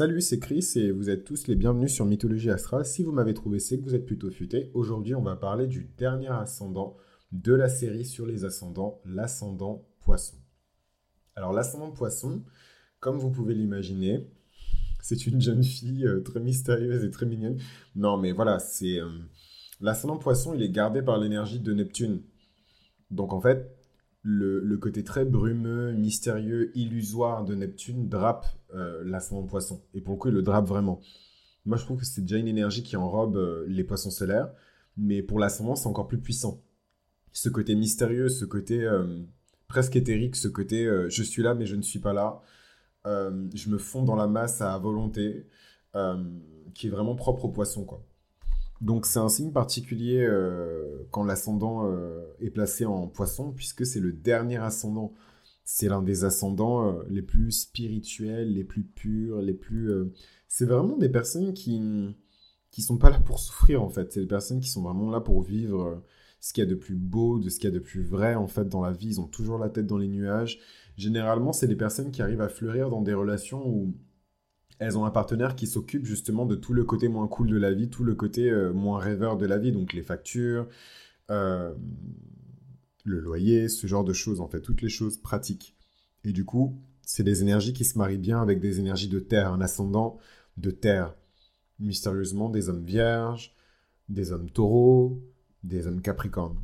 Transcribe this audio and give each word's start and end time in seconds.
Salut, 0.00 0.22
c'est 0.22 0.38
Chris 0.38 0.66
et 0.76 0.92
vous 0.92 1.10
êtes 1.10 1.24
tous 1.24 1.46
les 1.46 1.56
bienvenus 1.56 1.92
sur 1.92 2.06
Mythologie 2.06 2.48
Astrale. 2.48 2.86
Si 2.86 3.02
vous 3.02 3.12
m'avez 3.12 3.34
trouvé, 3.34 3.58
c'est 3.58 3.76
que 3.78 3.84
vous 3.84 3.94
êtes 3.94 4.06
plutôt 4.06 4.30
futé. 4.30 4.70
Aujourd'hui, 4.72 5.14
on 5.14 5.20
va 5.20 5.36
parler 5.36 5.66
du 5.66 5.90
dernier 5.98 6.28
ascendant 6.28 6.96
de 7.32 7.52
la 7.52 7.68
série 7.68 8.06
sur 8.06 8.24
les 8.24 8.46
ascendants, 8.46 9.02
l'ascendant 9.04 9.86
poisson. 10.00 10.38
Alors, 11.36 11.52
l'ascendant 11.52 11.90
poisson, 11.90 12.42
comme 12.98 13.18
vous 13.18 13.30
pouvez 13.30 13.52
l'imaginer, 13.52 14.26
c'est 15.02 15.26
une 15.26 15.38
jeune 15.38 15.62
fille 15.62 16.06
euh, 16.06 16.22
très 16.22 16.40
mystérieuse 16.40 17.04
et 17.04 17.10
très 17.10 17.26
mignonne. 17.26 17.58
Non, 17.94 18.16
mais 18.16 18.32
voilà, 18.32 18.58
c'est. 18.58 19.00
Euh, 19.00 19.10
l'ascendant 19.82 20.16
poisson, 20.16 20.54
il 20.54 20.62
est 20.62 20.70
gardé 20.70 21.02
par 21.02 21.18
l'énergie 21.18 21.60
de 21.60 21.74
Neptune. 21.74 22.22
Donc, 23.10 23.34
en 23.34 23.40
fait, 23.42 23.79
le, 24.22 24.76
côté 24.76 25.04
très 25.04 25.24
brumeux, 25.24 25.92
mystérieux, 25.92 26.76
illusoire 26.76 27.44
de 27.44 27.54
Neptune 27.54 28.08
drape 28.08 28.46
euh, 28.74 29.18
poisson. 29.48 29.82
Et 29.94 30.00
pour 30.00 30.14
le 30.14 30.18
coup, 30.18 30.28
il 30.28 30.34
le 30.34 30.42
drape 30.42 30.66
vraiment. 30.66 31.00
Moi, 31.66 31.76
je 31.76 31.84
trouve 31.84 31.98
que 31.98 32.06
c'est 32.06 32.22
déjà 32.22 32.36
une 32.36 32.48
énergie 32.48 32.82
qui 32.82 32.96
enrobe 32.96 33.36
euh, 33.36 33.64
les 33.68 33.84
poissons 33.84 34.10
solaires, 34.10 34.50
mais 34.96 35.22
pour 35.22 35.38
l'ascendant, 35.38 35.76
c'est 35.76 35.88
encore 35.88 36.08
plus 36.08 36.20
puissant. 36.20 36.62
Ce 37.32 37.48
côté 37.48 37.74
mystérieux, 37.74 38.28
ce 38.28 38.44
côté 38.44 38.84
euh, 38.84 39.22
presque 39.68 39.96
éthérique, 39.96 40.36
ce 40.36 40.48
côté 40.48 40.88
je 41.08 41.22
suis 41.22 41.42
là, 41.42 41.54
mais 41.54 41.66
je 41.66 41.76
ne 41.76 41.82
suis 41.82 42.00
pas 42.00 42.12
là. 42.12 42.42
je 43.04 43.70
me 43.70 43.78
fonds 43.78 44.02
dans 44.02 44.16
la 44.16 44.26
masse 44.26 44.60
à 44.60 44.76
volonté, 44.78 45.46
qui 46.74 46.86
est 46.88 46.90
vraiment 46.90 47.14
propre 47.14 47.44
au 47.44 47.48
poisson, 47.50 47.84
quoi. 47.84 48.04
Donc 48.80 49.04
c'est 49.04 49.18
un 49.18 49.28
signe 49.28 49.52
particulier 49.52 50.24
euh, 50.26 51.06
quand 51.10 51.24
l'ascendant 51.24 51.86
euh, 51.86 52.24
est 52.40 52.50
placé 52.50 52.86
en 52.86 53.08
poisson, 53.08 53.52
puisque 53.52 53.84
c'est 53.84 54.00
le 54.00 54.12
dernier 54.12 54.56
ascendant. 54.56 55.12
C'est 55.64 55.88
l'un 55.88 56.02
des 56.02 56.24
ascendants 56.24 56.88
euh, 56.88 57.02
les 57.08 57.22
plus 57.22 57.52
spirituels, 57.52 58.54
les 58.54 58.64
plus 58.64 58.84
purs, 58.84 59.42
les 59.42 59.54
plus... 59.54 59.92
C'est 60.48 60.64
vraiment 60.64 60.96
des 60.96 61.08
personnes 61.08 61.54
qui 61.54 61.80
qui 62.70 62.82
sont 62.82 62.98
pas 62.98 63.10
là 63.10 63.18
pour 63.18 63.40
souffrir 63.40 63.82
en 63.82 63.88
fait. 63.88 64.12
C'est 64.12 64.20
des 64.20 64.26
personnes 64.26 64.60
qui 64.60 64.68
sont 64.68 64.82
vraiment 64.82 65.10
là 65.10 65.20
pour 65.20 65.42
vivre 65.42 66.02
ce 66.40 66.52
qu'il 66.52 66.64
y 66.64 66.66
a 66.66 66.70
de 66.70 66.74
plus 66.74 66.94
beau, 66.94 67.38
de 67.38 67.48
ce 67.48 67.56
qu'il 67.58 67.68
y 67.68 67.72
a 67.72 67.74
de 67.74 67.80
plus 67.80 68.02
vrai 68.02 68.34
en 68.34 68.46
fait 68.46 68.68
dans 68.68 68.80
la 68.82 68.92
vie. 68.92 69.08
Ils 69.08 69.20
ont 69.20 69.26
toujours 69.26 69.58
la 69.58 69.68
tête 69.68 69.86
dans 69.86 69.98
les 69.98 70.08
nuages. 70.08 70.60
Généralement, 70.96 71.52
c'est 71.52 71.66
des 71.66 71.76
personnes 71.76 72.10
qui 72.10 72.22
arrivent 72.22 72.40
à 72.40 72.48
fleurir 72.48 72.90
dans 72.90 73.02
des 73.02 73.14
relations 73.14 73.66
où 73.66 73.94
elles 74.80 74.96
ont 74.96 75.04
un 75.04 75.10
partenaire 75.10 75.54
qui 75.54 75.66
s'occupe 75.66 76.06
justement 76.06 76.46
de 76.46 76.56
tout 76.56 76.72
le 76.72 76.84
côté 76.84 77.08
moins 77.08 77.28
cool 77.28 77.48
de 77.48 77.58
la 77.58 77.72
vie, 77.72 77.90
tout 77.90 78.02
le 78.02 78.14
côté 78.14 78.50
euh, 78.50 78.72
moins 78.72 78.98
rêveur 78.98 79.36
de 79.36 79.44
la 79.44 79.58
vie, 79.58 79.72
donc 79.72 79.92
les 79.92 80.02
factures, 80.02 80.66
euh, 81.30 81.74
le 83.04 83.20
loyer, 83.20 83.68
ce 83.68 83.86
genre 83.86 84.04
de 84.04 84.14
choses, 84.14 84.40
en 84.40 84.48
fait, 84.48 84.62
toutes 84.62 84.80
les 84.80 84.88
choses 84.88 85.18
pratiques. 85.18 85.76
Et 86.24 86.32
du 86.32 86.46
coup, 86.46 86.80
c'est 87.02 87.22
des 87.22 87.42
énergies 87.42 87.74
qui 87.74 87.84
se 87.84 87.98
marient 87.98 88.18
bien 88.18 88.40
avec 88.40 88.58
des 88.58 88.80
énergies 88.80 89.08
de 89.08 89.20
terre, 89.20 89.52
un 89.52 89.60
ascendant 89.60 90.18
de 90.56 90.70
terre. 90.70 91.14
Mystérieusement, 91.78 92.48
des 92.48 92.70
hommes 92.70 92.84
vierges, 92.84 93.54
des 94.08 94.32
hommes 94.32 94.50
taureaux, 94.50 95.22
des 95.62 95.86
hommes 95.86 96.00
capricornes. 96.00 96.58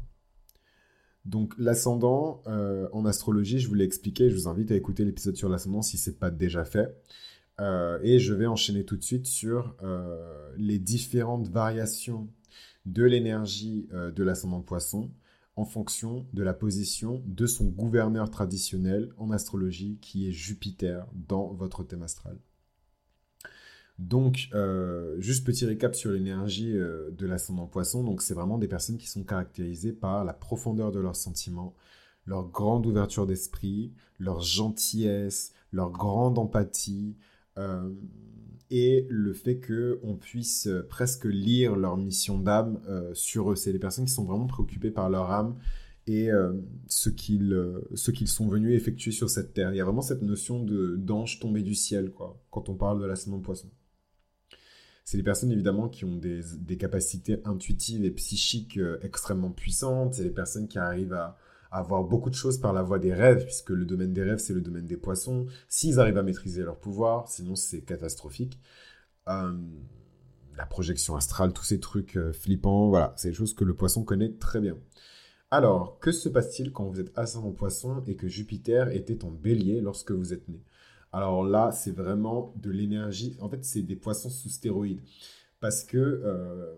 Donc 1.26 1.52
l'ascendant, 1.58 2.42
euh, 2.46 2.88
en 2.92 3.04
astrologie, 3.04 3.58
je 3.58 3.68
vous 3.68 3.74
l'ai 3.74 3.84
expliqué, 3.84 4.30
je 4.30 4.36
vous 4.36 4.48
invite 4.48 4.70
à 4.70 4.74
écouter 4.74 5.04
l'épisode 5.04 5.36
sur 5.36 5.50
l'ascendant 5.50 5.82
si 5.82 5.98
ce 5.98 6.08
n'est 6.08 6.16
pas 6.16 6.30
déjà 6.30 6.64
fait. 6.64 6.96
Euh, 7.60 7.98
et 8.02 8.18
je 8.18 8.34
vais 8.34 8.46
enchaîner 8.46 8.84
tout 8.84 8.96
de 8.96 9.02
suite 9.02 9.26
sur 9.26 9.74
euh, 9.82 10.52
les 10.58 10.78
différentes 10.78 11.48
variations 11.48 12.28
de 12.84 13.02
l'énergie 13.04 13.88
euh, 13.92 14.10
de 14.10 14.22
l'ascendant 14.22 14.60
poisson 14.60 15.10
en 15.56 15.64
fonction 15.64 16.26
de 16.34 16.42
la 16.42 16.52
position 16.52 17.22
de 17.26 17.46
son 17.46 17.64
gouverneur 17.64 18.30
traditionnel 18.30 19.10
en 19.16 19.30
astrologie 19.30 19.98
qui 20.02 20.28
est 20.28 20.32
Jupiter 20.32 21.06
dans 21.14 21.54
votre 21.54 21.82
thème 21.82 22.02
astral. 22.02 22.36
Donc, 23.98 24.50
juste 25.16 25.46
petit 25.46 25.64
récap 25.64 25.94
sur 25.94 26.10
l'énergie 26.10 26.74
de 26.74 27.26
l'ascendant 27.26 27.66
poisson. 27.66 28.04
Donc, 28.04 28.20
c'est 28.20 28.34
vraiment 28.34 28.58
des 28.58 28.68
personnes 28.68 28.98
qui 28.98 29.06
sont 29.06 29.24
caractérisées 29.24 29.94
par 29.94 30.26
la 30.26 30.34
profondeur 30.34 30.92
de 30.92 31.00
leurs 31.00 31.16
sentiments, 31.16 31.74
leur 32.26 32.46
grande 32.46 32.84
ouverture 32.84 33.26
d'esprit, 33.26 33.94
leur 34.18 34.42
gentillesse, 34.42 35.54
leur 35.72 35.90
grande 35.90 36.38
empathie, 36.38 37.16
euh, 37.58 37.90
et 38.70 39.06
le 39.08 39.32
fait 39.32 39.60
qu'on 39.60 40.16
puisse 40.16 40.68
presque 40.88 41.24
lire 41.24 41.76
leur 41.76 41.96
mission 41.96 42.38
d'âme 42.38 42.80
euh, 42.88 43.14
sur 43.14 43.52
eux. 43.52 43.56
C'est 43.56 43.72
des 43.72 43.78
personnes 43.78 44.06
qui 44.06 44.12
sont 44.12 44.24
vraiment 44.24 44.46
préoccupées 44.46 44.90
par 44.90 45.08
leur 45.08 45.30
âme 45.30 45.56
et 46.08 46.30
euh, 46.30 46.52
ce 46.88 47.10
qu'ils 47.10 48.28
sont 48.28 48.48
venus 48.48 48.76
effectuer 48.76 49.12
sur 49.12 49.30
cette 49.30 49.54
terre. 49.54 49.72
Il 49.72 49.76
y 49.76 49.80
a 49.80 49.84
vraiment 49.84 50.02
cette 50.02 50.22
notion 50.22 50.64
d'ange 50.64 51.40
tombé 51.40 51.62
du 51.62 51.74
ciel, 51.74 52.10
quoi, 52.10 52.42
quand 52.50 52.68
on 52.68 52.74
parle 52.74 53.00
de 53.00 53.06
la 53.06 53.14
de 53.14 53.42
poisson. 53.42 53.70
C'est 55.04 55.16
des 55.16 55.22
personnes 55.22 55.52
évidemment 55.52 55.88
qui 55.88 56.04
ont 56.04 56.16
des, 56.16 56.42
capacités 56.76 57.40
intuitives 57.44 58.04
et 58.04 58.10
psychiques 58.10 58.80
extrêmement 59.02 59.50
puissantes. 59.50 60.14
C'est 60.14 60.24
des 60.24 60.30
personnes 60.30 60.66
qui 60.66 60.78
arrivent 60.78 61.12
à, 61.12 61.38
avoir 61.78 62.04
beaucoup 62.04 62.30
de 62.30 62.34
choses 62.34 62.58
par 62.58 62.72
la 62.72 62.82
voie 62.82 62.98
des 62.98 63.12
rêves, 63.12 63.44
puisque 63.44 63.70
le 63.70 63.84
domaine 63.84 64.12
des 64.12 64.22
rêves, 64.22 64.38
c'est 64.38 64.54
le 64.54 64.60
domaine 64.60 64.86
des 64.86 64.96
poissons. 64.96 65.46
S'ils 65.68 66.00
arrivent 66.00 66.18
à 66.18 66.22
maîtriser 66.22 66.62
leur 66.62 66.78
pouvoir, 66.78 67.28
sinon 67.28 67.54
c'est 67.56 67.82
catastrophique. 67.82 68.58
Euh, 69.28 69.52
la 70.56 70.66
projection 70.66 71.16
astrale, 71.16 71.52
tous 71.52 71.64
ces 71.64 71.80
trucs 71.80 72.16
euh, 72.16 72.32
flippants, 72.32 72.88
voilà, 72.88 73.12
c'est 73.16 73.28
des 73.28 73.34
choses 73.34 73.54
que 73.54 73.64
le 73.64 73.74
poisson 73.74 74.04
connaît 74.04 74.32
très 74.32 74.60
bien. 74.60 74.76
Alors, 75.50 75.98
que 76.00 76.12
se 76.12 76.28
passe-t-il 76.28 76.72
quand 76.72 76.84
vous 76.84 77.00
êtes 77.00 77.16
ascendant 77.16 77.52
poisson 77.52 78.02
et 78.06 78.16
que 78.16 78.26
Jupiter 78.26 78.88
était 78.88 79.24
en 79.24 79.30
bélier 79.30 79.80
lorsque 79.80 80.12
vous 80.12 80.32
êtes 80.32 80.48
né? 80.48 80.60
Alors 81.12 81.44
là, 81.44 81.70
c'est 81.72 81.92
vraiment 81.92 82.52
de 82.56 82.70
l'énergie. 82.70 83.36
En 83.40 83.48
fait, 83.48 83.64
c'est 83.64 83.82
des 83.82 83.96
poissons 83.96 84.28
sous 84.28 84.48
stéroïdes. 84.48 85.02
Parce 85.60 85.84
que 85.84 85.96
euh, 85.96 86.74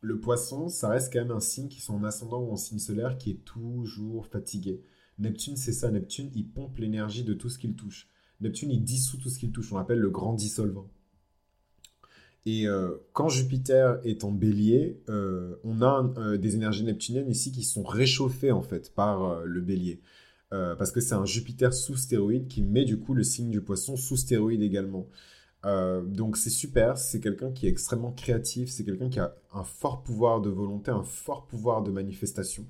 le 0.00 0.18
poisson, 0.18 0.68
ça 0.68 0.88
reste 0.88 1.12
quand 1.12 1.20
même 1.20 1.30
un 1.30 1.40
signe 1.40 1.68
qui 1.68 1.80
sont 1.80 1.94
en 1.94 2.04
ascendant 2.04 2.40
ou 2.40 2.50
en 2.50 2.56
signe 2.56 2.78
solaire 2.78 3.18
qui 3.18 3.30
est 3.30 3.44
toujours 3.44 4.26
fatigué. 4.26 4.82
Neptune, 5.18 5.56
c'est 5.56 5.72
ça. 5.72 5.90
Neptune, 5.90 6.30
il 6.34 6.48
pompe 6.48 6.78
l'énergie 6.78 7.24
de 7.24 7.34
tout 7.34 7.50
ce 7.50 7.58
qu'il 7.58 7.74
touche. 7.74 8.08
Neptune, 8.40 8.70
il 8.70 8.82
dissout 8.82 9.18
tout 9.18 9.28
ce 9.28 9.38
qu'il 9.38 9.52
touche. 9.52 9.72
On 9.72 9.76
l'appelle 9.76 9.98
le 9.98 10.10
grand 10.10 10.32
dissolvant. 10.32 10.88
Et 12.46 12.66
euh, 12.66 12.96
quand 13.12 13.28
Jupiter 13.28 14.00
est 14.04 14.24
en 14.24 14.32
bélier, 14.32 15.02
euh, 15.10 15.56
on 15.62 15.82
a 15.82 16.10
euh, 16.16 16.38
des 16.38 16.54
énergies 16.54 16.84
neptuniennes 16.84 17.28
ici 17.28 17.52
qui 17.52 17.62
sont 17.62 17.82
réchauffées 17.82 18.50
en 18.50 18.62
fait 18.62 18.94
par 18.94 19.44
le 19.44 19.60
bélier. 19.60 20.00
parce 20.50 20.90
que 20.90 21.00
c'est 21.00 21.14
un 21.14 21.26
Jupiter 21.26 21.72
sous 21.72 21.96
stéroïde 21.96 22.48
qui 22.48 22.62
met 22.62 22.84
du 22.84 22.98
coup 22.98 23.14
le 23.14 23.22
signe 23.22 23.50
du 23.50 23.60
poisson 23.60 23.96
sous 23.96 24.16
stéroïde 24.16 24.62
également. 24.62 25.06
Euh, 25.66 26.02
donc 26.02 26.36
c'est 26.36 26.50
super, 26.50 26.96
c'est 26.96 27.20
quelqu'un 27.20 27.52
qui 27.52 27.66
est 27.66 27.70
extrêmement 27.70 28.12
créatif, 28.12 28.70
c'est 28.70 28.84
quelqu'un 28.84 29.10
qui 29.10 29.20
a 29.20 29.34
un 29.52 29.64
fort 29.64 30.02
pouvoir 30.02 30.40
de 30.40 30.48
volonté, 30.48 30.90
un 30.90 31.02
fort 31.02 31.46
pouvoir 31.46 31.82
de 31.82 31.90
manifestation. 31.90 32.66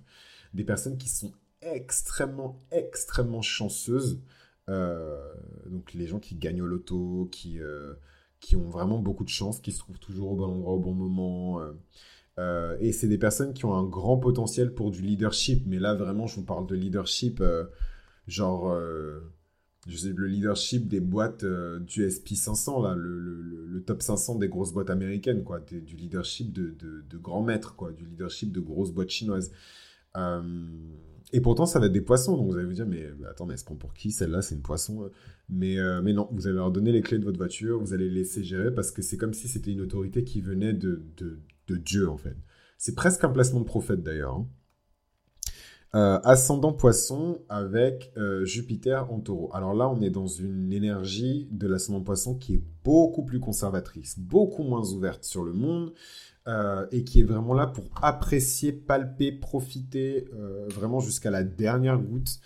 Des 0.54 0.64
personnes 0.64 0.98
qui 0.98 1.08
sont 1.08 1.32
extrêmement, 1.62 2.60
extrêmement 2.72 3.42
chanceuses. 3.42 4.20
Euh, 4.68 5.32
donc 5.66 5.92
les 5.94 6.06
gens 6.06 6.18
qui 6.18 6.34
gagnent 6.34 6.62
au 6.62 6.66
loto, 6.66 7.28
qui, 7.30 7.60
euh, 7.60 7.94
qui 8.40 8.56
ont 8.56 8.68
vraiment 8.68 8.98
beaucoup 8.98 9.24
de 9.24 9.28
chance, 9.28 9.60
qui 9.60 9.72
se 9.72 9.78
trouvent 9.78 9.98
toujours 9.98 10.32
au 10.32 10.36
bon 10.36 10.46
endroit 10.46 10.72
au 10.74 10.80
bon 10.80 10.94
moment. 10.94 11.60
et 12.80 12.92
c'est 12.92 13.08
des 13.08 13.18
personnes 13.18 13.52
qui 13.52 13.66
ont 13.66 13.74
un 13.74 13.84
grand 13.84 14.16
potentiel 14.18 14.74
pour 14.74 14.90
du 14.90 15.02
leadership. 15.02 15.64
Mais 15.66 15.78
là, 15.78 15.94
vraiment, 15.94 16.26
je 16.26 16.36
vous 16.36 16.44
parle 16.44 16.66
de 16.66 16.74
leadership, 16.74 17.42
genre 18.26 18.74
je 19.86 19.96
sais, 19.96 20.12
le 20.14 20.26
leadership 20.26 20.88
des 20.88 21.00
boîtes 21.00 21.44
euh, 21.44 21.78
du 21.80 22.06
SP500, 22.06 22.82
là, 22.82 22.94
le, 22.94 23.18
le, 23.18 23.82
top 23.82 24.02
500 24.02 24.38
des 24.38 24.48
grosses 24.48 24.72
boîtes 24.72 24.90
américaines, 24.90 25.42
quoi, 25.42 25.60
du 25.60 25.96
leadership 25.96 26.52
de, 26.52 26.74
de, 26.78 27.02
de 27.08 27.18
grands 27.18 27.42
maîtres, 27.42 27.76
quoi, 27.76 27.92
du 27.92 28.04
leadership 28.04 28.52
de 28.52 28.60
grosses 28.60 28.92
boîtes 28.92 29.08
chinoises. 29.08 29.50
Euh, 30.16 30.42
et 31.32 31.40
pourtant, 31.40 31.64
ça 31.64 31.78
va 31.78 31.86
être 31.86 31.92
des 31.92 32.00
poissons, 32.00 32.36
donc 32.36 32.50
vous 32.50 32.56
allez 32.56 32.66
vous 32.66 32.74
dire, 32.74 32.86
mais 32.86 33.08
attends, 33.28 33.46
mais 33.46 33.54
elle 33.54 33.58
se 33.58 33.64
prend 33.64 33.76
pour 33.76 33.94
qui 33.94 34.10
Celle-là, 34.10 34.42
c'est 34.42 34.54
une 34.54 34.62
poisson. 34.62 35.10
Mais, 35.48 35.78
euh, 35.78 36.02
mais 36.02 36.12
non, 36.12 36.28
vous 36.32 36.46
allez 36.46 36.56
leur 36.56 36.72
donner 36.72 36.92
les 36.92 37.00
clés 37.00 37.18
de 37.18 37.24
votre 37.24 37.38
voiture, 37.38 37.78
vous 37.78 37.94
allez 37.94 38.08
les 38.08 38.16
laisser 38.16 38.42
gérer 38.42 38.74
parce 38.74 38.90
que 38.90 39.00
c'est 39.00 39.16
comme 39.16 39.32
si 39.32 39.48
c'était 39.48 39.70
une 39.70 39.80
autorité 39.80 40.24
qui 40.24 40.40
venait 40.40 40.72
de, 40.72 41.02
de, 41.16 41.38
de 41.68 41.76
Dieu, 41.76 42.08
en 42.08 42.16
fait. 42.16 42.36
C'est 42.78 42.94
presque 42.94 43.22
un 43.24 43.30
placement 43.30 43.60
de 43.60 43.64
prophète, 43.64 44.02
d'ailleurs. 44.02 44.34
Hein. 44.34 44.48
Euh, 45.96 46.20
ascendant 46.22 46.72
poisson 46.72 47.40
avec 47.48 48.12
euh, 48.16 48.44
Jupiter 48.44 49.12
en 49.12 49.18
taureau. 49.18 49.50
Alors 49.52 49.74
là, 49.74 49.88
on 49.88 50.00
est 50.00 50.10
dans 50.10 50.28
une 50.28 50.72
énergie 50.72 51.48
de 51.50 51.66
l'ascendant 51.66 52.00
poisson 52.00 52.36
qui 52.36 52.54
est 52.54 52.62
beaucoup 52.84 53.24
plus 53.24 53.40
conservatrice, 53.40 54.16
beaucoup 54.16 54.62
moins 54.62 54.88
ouverte 54.92 55.24
sur 55.24 55.42
le 55.42 55.52
monde 55.52 55.92
euh, 56.46 56.86
et 56.92 57.02
qui 57.02 57.18
est 57.18 57.24
vraiment 57.24 57.54
là 57.54 57.66
pour 57.66 57.90
apprécier, 58.02 58.70
palper, 58.70 59.32
profiter 59.32 60.28
vraiment 60.68 61.00
jusqu'à 61.00 61.30
la 61.30 61.42
dernière 61.42 61.98
goutte 61.98 62.38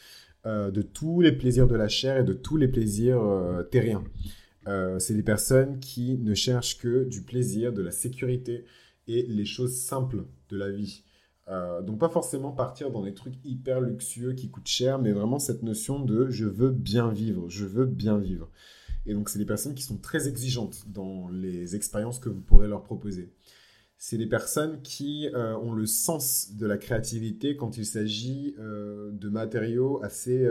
de 0.47 0.82
tous 0.82 1.20
les 1.20 1.32
plaisirs 1.32 1.67
de 1.67 1.76
la 1.76 1.88
chair 1.88 2.17
et 2.19 2.25
de 2.25 2.32
tous 2.32 2.56
les 2.56 2.69
plaisirs 2.69 3.23
terriens. 3.70 4.05
C'est 4.99 5.14
des 5.14 5.23
personnes 5.23 5.81
qui 5.81 6.17
ne 6.17 6.32
cherchent 6.32 6.79
que 6.79 7.05
du 7.05 7.23
plaisir, 7.23 7.75
de 7.75 7.82
la 7.82 7.90
sécurité 7.90 8.64
et 9.06 9.23
les 9.26 9.44
choses 9.44 9.76
simples 9.76 10.25
de 10.49 10.56
la 10.56 10.70
vie. 10.70 11.02
Euh, 11.49 11.82
donc 11.82 11.99
pas 11.99 12.08
forcément 12.08 12.52
partir 12.52 12.91
dans 12.91 13.02
des 13.02 13.12
trucs 13.12 13.35
hyper 13.44 13.81
luxueux 13.81 14.32
qui 14.32 14.50
coûtent 14.50 14.67
cher, 14.67 14.99
mais 14.99 15.12
vraiment 15.12 15.38
cette 15.38 15.62
notion 15.62 16.00
de 16.00 16.31
je 16.31 16.46
veux 16.46 16.70
bien 16.70 17.11
vivre, 17.11 17.49
je 17.49 17.67
veux 17.67 17.87
bien 17.87 18.19
vivre. 18.19 18.50
Et 19.06 19.12
donc, 19.12 19.29
c'est 19.29 19.38
des 19.38 19.44
personnes 19.44 19.75
qui 19.75 19.82
sont 19.82 19.99
très 19.99 20.29
exigeantes 20.29 20.88
dans 20.88 21.29
les 21.29 21.76
expériences 21.76 22.19
que 22.19 22.31
vous 22.31 22.41
pourrez 22.41 22.69
leur 22.69 22.82
proposer. 22.82 23.35
C'est 23.99 24.17
des 24.17 24.26
personnes 24.26 24.81
qui 24.81 25.29
euh, 25.35 25.55
ont 25.58 25.73
le 25.73 25.85
sens 25.85 26.52
de 26.55 26.67
la 26.67 26.79
créativité 26.79 27.56
quand 27.56 27.76
il 27.76 27.85
s'agit 27.85 28.55
euh, 28.58 29.11
de 29.12 29.29
matériaux 29.29 30.02
assez, 30.02 30.49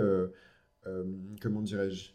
comment 1.42 1.62
dirais-je, 1.62 2.12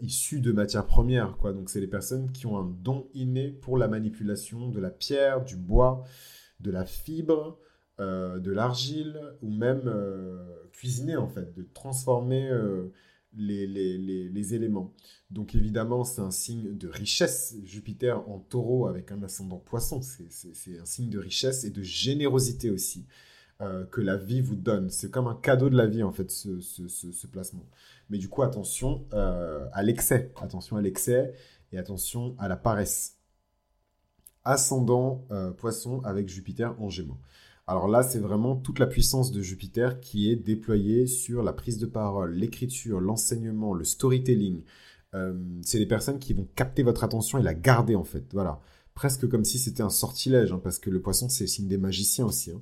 issus 0.00 0.40
de 0.40 0.50
matières 0.50 0.86
premières. 0.86 1.36
Donc, 1.38 1.70
c'est 1.70 1.80
des 1.80 1.86
personnes 1.86 2.32
qui 2.32 2.46
ont 2.46 2.58
un 2.58 2.66
don 2.82 3.08
inné 3.14 3.52
pour 3.52 3.78
la 3.78 3.86
manipulation 3.86 4.68
de 4.68 4.80
la 4.80 4.90
pierre, 4.90 5.44
du 5.44 5.54
bois, 5.54 6.02
de 6.58 6.72
la 6.72 6.84
fibre, 6.84 7.60
de 8.00 8.50
l'argile, 8.50 9.20
ou 9.42 9.50
même 9.50 9.92
cuisiner, 10.72 11.16
en 11.16 11.28
fait, 11.28 11.54
de 11.54 11.66
transformer 11.74 12.50
les, 13.36 13.66
les, 13.66 14.54
éléments. 14.54 14.92
Donc 15.30 15.54
évidemment, 15.54 16.04
c'est 16.04 16.20
un 16.20 16.30
signe 16.30 16.76
de 16.76 16.88
richesse. 16.88 17.56
Jupiter 17.64 18.28
en 18.28 18.38
taureau 18.38 18.86
avec 18.86 19.12
un 19.12 19.22
ascendant 19.22 19.58
poisson, 19.58 20.00
c'est 20.02 20.78
un 20.78 20.84
signe 20.84 21.10
de 21.10 21.18
richesse 21.18 21.64
et 21.64 21.70
de 21.70 21.82
générosité 21.82 22.70
aussi 22.70 23.06
euh, 23.60 23.84
que 23.86 24.00
la 24.00 24.16
vie 24.16 24.40
vous 24.40 24.56
donne. 24.56 24.90
C'est 24.90 25.10
comme 25.10 25.26
un 25.26 25.34
cadeau 25.34 25.68
de 25.68 25.76
la 25.76 25.86
vie 25.86 26.02
en 26.02 26.12
fait, 26.12 26.30
ce, 26.30 27.26
placement. 27.26 27.66
Mais 28.08 28.18
du 28.18 28.28
coup, 28.28 28.42
attention 28.42 29.06
euh, 29.12 29.68
à 29.72 29.82
l'excès. 29.82 30.32
Attention 30.40 30.76
à 30.76 30.80
l'excès 30.80 31.34
et 31.72 31.78
attention 31.78 32.34
à 32.38 32.48
la 32.48 32.56
paresse. 32.56 33.18
Ascendant 34.44 35.26
euh, 35.30 35.50
poisson 35.50 36.00
avec 36.04 36.28
Jupiter 36.28 36.74
en 36.80 36.88
gémeaux. 36.88 37.18
Alors 37.70 37.86
là, 37.86 38.02
c'est 38.02 38.18
vraiment 38.18 38.56
toute 38.56 38.80
la 38.80 38.88
puissance 38.88 39.30
de 39.30 39.42
Jupiter 39.42 40.00
qui 40.00 40.28
est 40.28 40.34
déployée 40.34 41.06
sur 41.06 41.44
la 41.44 41.52
prise 41.52 41.78
de 41.78 41.86
parole, 41.86 42.34
l'écriture, 42.34 42.98
l'enseignement, 42.98 43.74
le 43.74 43.84
storytelling. 43.84 44.64
Euh, 45.14 45.34
c'est 45.62 45.78
des 45.78 45.86
personnes 45.86 46.18
qui 46.18 46.32
vont 46.32 46.48
capter 46.56 46.82
votre 46.82 47.04
attention 47.04 47.38
et 47.38 47.44
la 47.44 47.54
garder 47.54 47.94
en 47.94 48.02
fait. 48.02 48.24
Voilà. 48.32 48.60
Presque 48.94 49.28
comme 49.28 49.44
si 49.44 49.60
c'était 49.60 49.84
un 49.84 49.88
sortilège, 49.88 50.50
hein, 50.50 50.60
parce 50.60 50.80
que 50.80 50.90
le 50.90 51.00
poisson, 51.00 51.28
c'est 51.28 51.44
le 51.44 51.48
signe 51.48 51.68
des 51.68 51.78
magiciens 51.78 52.26
aussi. 52.26 52.50
Hein. 52.50 52.60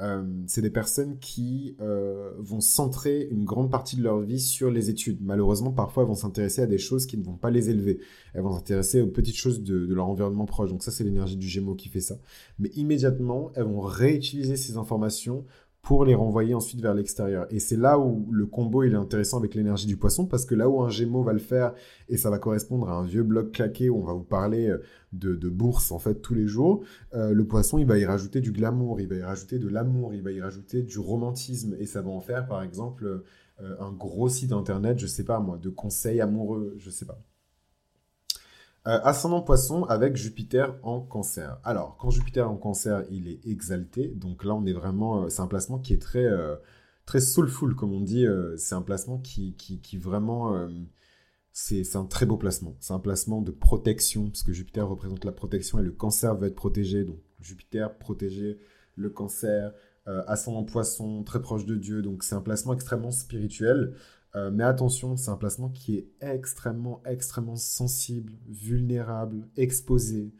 Euh, 0.00 0.24
c'est 0.48 0.62
des 0.62 0.70
personnes 0.70 1.20
qui 1.20 1.76
euh, 1.80 2.32
vont 2.38 2.60
centrer 2.60 3.28
une 3.30 3.44
grande 3.44 3.70
partie 3.70 3.96
de 3.96 4.02
leur 4.02 4.20
vie 4.20 4.40
sur 4.40 4.70
les 4.70 4.90
études. 4.90 5.18
Malheureusement, 5.20 5.70
parfois, 5.70 6.02
elles 6.02 6.08
vont 6.08 6.16
s'intéresser 6.16 6.62
à 6.62 6.66
des 6.66 6.78
choses 6.78 7.06
qui 7.06 7.16
ne 7.16 7.22
vont 7.22 7.36
pas 7.36 7.50
les 7.50 7.70
élever. 7.70 8.00
Elles 8.32 8.42
vont 8.42 8.52
s'intéresser 8.52 9.00
aux 9.00 9.06
petites 9.06 9.36
choses 9.36 9.62
de, 9.62 9.86
de, 9.86 9.94
leur 9.94 10.08
environnement 10.08 10.46
proche. 10.46 10.70
Donc 10.70 10.82
ça, 10.82 10.90
c'est 10.90 11.04
l'énergie 11.04 11.36
du 11.36 11.46
Gémeaux 11.46 11.76
qui 11.76 11.88
fait 11.88 12.00
ça. 12.00 12.18
Mais 12.58 12.70
immédiatement, 12.70 13.52
elles 13.54 13.64
vont 13.64 13.80
réutiliser 13.80 14.56
ces 14.56 14.76
informations 14.76 15.44
pour 15.84 16.06
les 16.06 16.14
renvoyer 16.14 16.54
ensuite 16.54 16.80
vers 16.80 16.94
l'extérieur. 16.94 17.46
Et 17.50 17.60
c'est 17.60 17.76
là 17.76 17.98
où 17.98 18.26
le 18.32 18.46
combo 18.46 18.82
est 18.82 18.94
intéressant 18.94 19.38
avec 19.38 19.54
l'énergie 19.54 19.86
du 19.86 19.98
poisson, 19.98 20.24
parce 20.24 20.46
que 20.46 20.54
là 20.54 20.68
où 20.68 20.82
un 20.82 20.88
gémeau 20.88 21.22
va 21.22 21.34
le 21.34 21.38
faire, 21.38 21.74
et 22.08 22.16
ça 22.16 22.30
va 22.30 22.38
correspondre 22.38 22.88
à 22.88 22.94
un 22.94 23.04
vieux 23.04 23.22
blog 23.22 23.52
claqué 23.52 23.90
où 23.90 23.98
on 23.98 24.04
va 24.04 24.14
vous 24.14 24.24
parler 24.24 24.70
euh, 24.70 24.78
de, 25.12 25.48
bourse 25.50 25.92
en 25.92 25.98
fait 25.98 26.22
tous 26.22 26.34
les 26.34 26.46
jours, 26.46 26.82
euh, 27.12 27.32
le 27.32 27.46
poisson 27.46 27.76
il 27.76 27.84
va 27.84 27.98
y 27.98 28.06
rajouter 28.06 28.40
du 28.40 28.50
glamour, 28.50 28.98
il 28.98 29.08
va 29.08 29.16
y 29.16 29.22
rajouter 29.22 29.58
de 29.58 29.68
l'amour, 29.68 30.14
il 30.14 30.22
va 30.22 30.32
y 30.32 30.40
rajouter 30.40 30.82
du 30.82 30.98
romantisme, 30.98 31.76
et 31.78 31.84
ça 31.84 32.00
va 32.00 32.10
en 32.10 32.20
faire 32.22 32.46
par 32.48 32.62
exemple 32.62 33.04
euh, 33.60 33.76
un 33.78 33.92
gros 33.92 34.30
site 34.30 34.52
internet, 34.52 34.98
je 34.98 35.06
sais 35.06 35.24
pas 35.24 35.38
moi, 35.38 35.58
de 35.58 35.68
conseils 35.68 36.22
amoureux, 36.22 36.74
je 36.78 36.88
sais 36.88 37.04
pas. 37.04 37.20
Euh, 38.86 39.00
ascendant 39.02 39.40
poisson 39.40 39.84
avec 39.84 40.14
Jupiter 40.14 40.76
en 40.82 41.00
cancer. 41.00 41.58
Alors, 41.64 41.96
quand 41.96 42.10
Jupiter 42.10 42.50
en 42.50 42.56
cancer, 42.56 43.04
il 43.10 43.28
est 43.28 43.40
exalté. 43.46 44.08
Donc 44.08 44.44
là, 44.44 44.54
on 44.54 44.66
est 44.66 44.74
vraiment. 44.74 45.22
Euh, 45.22 45.28
c'est 45.30 45.40
un 45.40 45.46
placement 45.46 45.78
qui 45.78 45.94
est 45.94 46.02
très, 46.02 46.26
euh, 46.26 46.56
très 47.06 47.20
soulful, 47.20 47.74
comme 47.74 47.94
on 47.94 48.02
dit. 48.02 48.26
c'est 48.58 48.74
un 48.74 48.82
placement 48.82 49.18
qui, 49.18 49.54
qui, 49.56 49.80
qui 49.80 49.96
vraiment. 49.96 50.68
c'est 51.52 51.96
un 51.96 52.04
très 52.04 52.26
beau 52.26 52.36
placement. 52.36 52.76
C'est 52.80 52.92
un 52.92 52.98
placement 52.98 53.40
de 53.40 53.50
protection, 53.52 54.26
parce 54.26 54.42
que 54.42 54.52
Jupiter 54.52 54.86
représente 54.86 55.24
la 55.24 55.32
protection 55.32 55.78
et 55.78 55.82
le 55.82 55.92
cancer 55.92 56.34
veut 56.36 56.48
être 56.48 56.54
protégé. 56.54 57.04
Donc 57.04 57.18
Jupiter 57.40 57.96
protéger 57.98 58.58
le 58.96 59.10
cancer. 59.10 59.72
ascendant 60.06 60.64
poisson, 60.64 61.22
très 61.24 61.40
proche 61.40 61.64
de 61.66 61.76
Dieu. 61.76 62.02
Donc 62.02 62.22
c'est 62.22 62.34
un 62.34 62.42
placement 62.42 62.74
extrêmement 62.74 63.12
spirituel. 63.12 63.94
Euh, 64.36 64.50
mais 64.50 64.64
attention, 64.64 65.16
c'est 65.16 65.30
un 65.30 65.36
placement 65.36 65.68
qui 65.68 65.96
est 65.96 66.08
extrêmement, 66.20 67.02
extrêmement 67.04 67.56
sensible, 67.56 68.32
vulnérable, 68.48 69.48
exposé. 69.56 70.32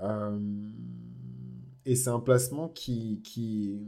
Euh, 0.00 0.38
et 1.84 1.94
c'est 1.94 2.10
un 2.10 2.20
placement 2.20 2.68
qui, 2.68 3.22
qui, 3.22 3.78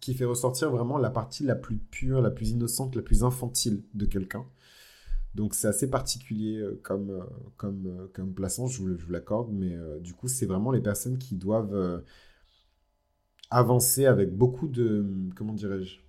qui 0.00 0.14
fait 0.14 0.24
ressortir 0.24 0.70
vraiment 0.70 0.98
la 0.98 1.10
partie 1.10 1.44
la 1.44 1.56
plus 1.56 1.78
pure, 1.78 2.20
la 2.22 2.30
plus 2.30 2.50
innocente, 2.50 2.94
la 2.94 3.02
plus 3.02 3.24
infantile 3.24 3.82
de 3.94 4.06
quelqu'un. 4.06 4.46
Donc 5.34 5.54
c'est 5.54 5.68
assez 5.68 5.90
particulier 5.90 6.58
euh, 6.58 6.80
comme, 6.82 7.26
comme, 7.56 8.08
comme 8.14 8.34
placement, 8.34 8.68
je 8.68 8.80
vous, 8.80 8.96
je 8.96 9.04
vous 9.04 9.12
l'accorde, 9.12 9.52
mais 9.52 9.76
du 10.00 10.14
coup 10.14 10.28
c'est 10.28 10.46
vraiment 10.46 10.70
les 10.70 10.80
personnes 10.80 11.18
qui 11.18 11.34
doivent 11.34 12.02
avancer 13.50 14.06
avec 14.06 14.34
beaucoup 14.34 14.68
de, 14.68 15.04
comment 15.36 15.52
dirais-je, 15.52 16.00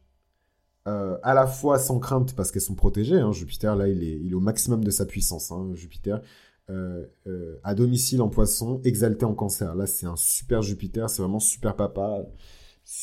euh, 0.88 1.18
à 1.22 1.34
la 1.34 1.48
fois 1.48 1.80
sans 1.80 2.00
crainte 2.00 2.34
parce 2.34 2.52
qu'elles 2.52 2.62
sont 2.62 2.76
protégées. 2.76 3.20
Hein. 3.20 3.34
Jupiter, 3.34 3.76
là, 3.76 3.90
il 3.90 4.04
est, 4.04 4.34
au 4.34 4.40
maximum 4.40 4.84
de 4.84 4.90
sa 4.90 5.06
puissance. 5.06 5.52
Hein. 5.52 5.72
Jupiter, 5.74 6.22
euh, 6.70 7.06
euh, 7.28 7.60
à 7.64 7.76
domicile 7.76 8.22
en 8.22 8.30
poisson, 8.30 8.80
exalté 8.86 9.26
en 9.26 9.34
cancer. 9.34 9.76
Là, 9.76 9.86
c'est 9.86 10.06
un 10.06 10.16
super 10.16 10.62
Jupiter, 10.62 11.10
c'est 11.10 11.22
vraiment 11.22 11.40
super 11.42 11.76
papa. 11.76 12.26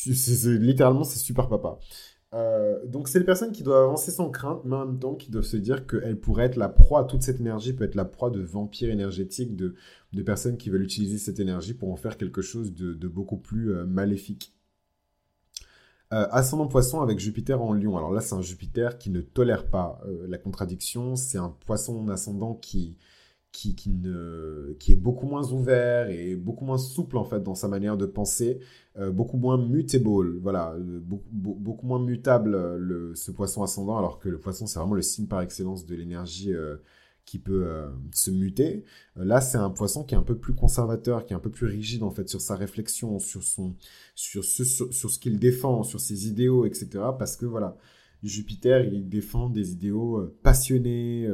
littéralement, 0.06 1.04
c'est 1.04 1.19
super 1.19 1.48
papa. 1.48 1.78
donc, 2.86 3.08
c'est 3.08 3.19
les 3.19 3.25
personnes 3.25 3.52
qui 3.52 3.62
doivent 3.62 3.84
avancer 3.84 4.10
sans 4.10 4.31
crainte, 4.31 4.62
mais 4.64 4.76
en 4.76 4.86
même 4.86 4.98
temps 4.98 5.14
qui 5.14 5.31
doivent 5.31 5.44
se 5.44 5.58
dire 5.58 5.86
qu'elles 5.86 6.19
pourraient 6.19 6.46
être 6.46 6.56
la 6.56 6.70
proie, 6.70 7.04
toute 7.04 7.22
cette 7.22 7.40
énergie 7.40 7.75
peut 7.75 7.84
être 7.84 7.96
la 7.96 8.06
proie 8.06 8.31
de 8.31 8.40
vampires 8.40 8.90
énergétiques, 8.90 9.56
de, 9.56 9.75
personnes 10.25 10.56
qui 10.56 10.70
veulent 10.70 10.82
utiliser 10.84 11.19
cette 11.19 11.38
énergie 11.38 11.75
pour 11.75 11.92
en 11.92 11.96
faire 11.96 12.16
quelque 12.16 12.40
chose 12.40 12.72
de 12.72 13.08
beaucoup 13.08 13.36
plus 13.36 13.75
maléfique. 13.84 14.54
Euh, 16.14 16.28
ascendant 16.31 16.69
poisson 16.69 17.00
avec 17.00 17.19
Jupiter 17.19 17.61
en 17.61 17.72
lion. 17.72 17.96
Alors 17.96 18.12
là, 18.12 18.20
c'est 18.20 18.37
un 18.37 18.40
Jupiter 18.43 18.99
qui 18.99 19.11
ne 19.11 19.20
tolère 19.20 19.66
pas 19.66 20.00
euh, 20.06 20.26
la 20.28 20.38
contradiction. 20.38 21.16
C'est 21.16 21.38
un 21.38 21.49
poisson 21.66 22.08
ascendant 22.08 22.55
qui, 22.55 22.96
qui, 23.50 23.75
qui, 23.75 23.90
ne, 23.90 24.76
qui 24.78 24.93
est 24.93 24.96
beaucoup 24.96 25.26
moins 25.26 25.50
ouvert 25.50 26.08
et 26.11 26.37
beaucoup 26.37 26.64
moins 26.64 26.78
souple 26.78 27.16
en 27.16 27.25
fait 27.25 27.43
dans 27.43 27.56
sa 27.56 27.66
manière 27.66 27.96
de 27.96 28.06
penser, 28.06 28.61
euh, 28.96 29.11
beaucoup 29.11 29.38
moins 29.38 29.58
mutable, 29.58 30.38
voilà, 30.38 30.76
beaucoup, 30.78 31.28
beaucoup 31.32 31.87
moins 31.87 31.99
mutable 31.99 32.76
le, 32.76 33.17
ce 33.17 33.32
poisson 33.32 33.64
ascendant, 33.64 33.99
alors 33.99 34.20
que 34.20 34.28
le 34.28 34.38
poisson 34.38 34.67
c'est 34.67 34.78
vraiment 34.78 34.94
le 34.94 35.02
signe 35.02 35.26
par 35.26 35.40
excellence 35.40 35.84
de 35.84 35.96
l'énergie 35.96 36.52
qui 37.25 37.38
peut 37.38 37.67
euh, 37.67 37.88
se 38.12 38.31
muter. 38.31 38.85
Euh, 39.17 39.25
là, 39.25 39.41
c'est 39.41 39.59
un 39.59 39.71
poisson 39.71 40.05
qui 40.05 40.15
est 40.15 40.19
un 40.19 40.23
peu 40.23 40.37
plus 40.37 40.55
conservateur, 40.55 41.25
qui 41.25 41.32
est 41.32 41.37
un 41.37 41.41
peu 41.41 41.51
plus 41.51 41.67
rigide 41.67 42.03
en 42.03 42.10
fait 42.10 42.29
sur 42.29 42.41
sa 42.41 42.56
réflexion, 42.56 43.19
sur 43.19 43.43
son, 43.43 43.77
sur 44.15 44.44
ce, 44.44 44.65
sur, 44.65 45.10
ce 45.10 45.19
qu'il 45.19 45.39
défend, 45.39 45.82
sur 45.82 46.01
ses 46.01 46.29
idéaux, 46.29 46.67
etc. 46.67 46.89
Parce 47.19 47.37
que 47.37 47.46
voilà, 47.46 47.77
Jupiter, 48.22 48.84
il 48.84 49.08
défend 49.08 49.48
des 49.48 49.72
idéaux 49.72 50.19
euh, 50.19 50.37
passionnés. 50.43 51.29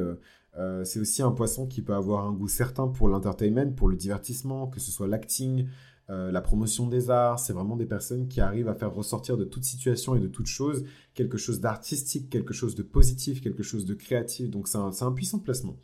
c'est 0.83 0.99
aussi 0.99 1.21
un 1.21 1.31
poisson 1.31 1.67
qui 1.67 1.81
peut 1.81 1.93
avoir 1.93 2.25
un 2.25 2.33
goût 2.33 2.49
certain 2.49 2.87
pour 2.87 3.07
l'entertainment, 3.07 3.73
pour 3.73 3.87
le 3.87 3.95
divertissement, 3.95 4.67
que 4.67 4.79
ce 4.79 4.91
soit 4.91 5.07
l'acting, 5.07 5.67
euh, 6.11 6.29
la 6.29 6.41
promotion 6.41 6.87
des 6.87 7.09
arts, 7.09 7.39
c'est 7.39 7.53
vraiment 7.53 7.77
des 7.77 7.85
personnes 7.85 8.27
qui 8.27 8.41
arrivent 8.41 8.67
à 8.67 8.75
faire 8.75 8.93
ressortir 8.93 9.37
de 9.37 9.45
toute 9.45 9.63
situation 9.63 10.13
et 10.13 10.19
de 10.19 10.27
toute 10.27 10.47
chose 10.47 10.83
quelque 11.13 11.37
chose 11.37 11.61
d'artistique, 11.61 12.29
quelque 12.29 12.53
chose 12.53 12.75
de 12.75 12.83
positif, 12.83 13.41
quelque 13.41 13.63
chose 13.63 13.85
de 13.85 13.93
créatif. 13.93 14.49
Donc 14.49 14.67
c'est 14.67 14.77
un, 14.77 15.11
puissant 15.13 15.39
placement. 15.39 15.77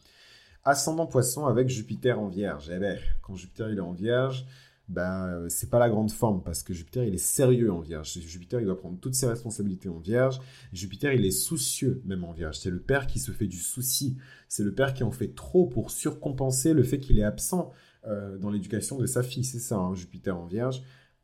Ascendant 0.66 1.06
poisson 1.06 1.46
avec 1.46 1.70
Jupiter 1.70 2.20
en 2.20 2.28
vierge. 2.28 2.70
Eh 2.76 2.78
ben, 2.78 3.00
quand 3.22 3.36
Jupiter 3.36 3.70
il 3.70 3.78
est 3.78 3.82
en 3.82 3.94
vierge, 3.94 4.46
ben, 4.90 5.48
c'est 5.50 5.70
pas 5.70 5.80
la 5.80 5.90
grande 5.90 6.12
forme 6.12 6.42
parce 6.44 6.62
que 6.62 6.74
Jupiter 6.74 7.06
il 7.06 7.14
est 7.14 7.18
sérieux 7.18 7.72
en 7.72 7.80
vierge. 7.80 8.20
Jupiter 8.20 8.60
il 8.60 8.66
doit 8.66 8.78
prendre 8.78 9.00
toutes 9.00 9.16
ses 9.16 9.28
responsabilités 9.28 9.88
en 9.88 10.00
vierge. 10.00 10.42
Jupiter 10.74 11.14
il 11.14 11.26
est 11.26 11.32
soucieux 11.32 12.02
même 12.04 12.26
en 12.26 12.34
vierge. 12.34 12.58
C'est 12.58 12.70
le 12.70 12.82
père 12.82 13.08
qui 13.08 13.20
se 13.20 13.32
fait 13.32 13.48
du 13.48 13.60
souci. 13.60 14.18
C'est 14.50 14.64
le 14.64 14.74
père 14.74 14.94
qui 14.94 15.04
en 15.04 15.12
fait 15.12 15.34
trop 15.36 15.68
pour 15.68 15.90
surcompenser 15.90 16.74
le 16.74 16.84
fait 16.84 17.00
qu'il 17.00 17.18
est 17.18 17.24
absent. 17.24 17.72
Euh, 18.08 18.38
dans 18.38 18.50
l'éducation 18.50 18.98
de 18.98 19.06
sa 19.06 19.22
fille. 19.22 19.44
C'est 19.44 19.60
ça, 19.60 19.78
hein, 19.78 19.94
Jupiter 19.94 20.38
en 20.38 20.46
vierge. 20.46 20.82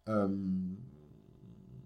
Euh, 0.10 0.28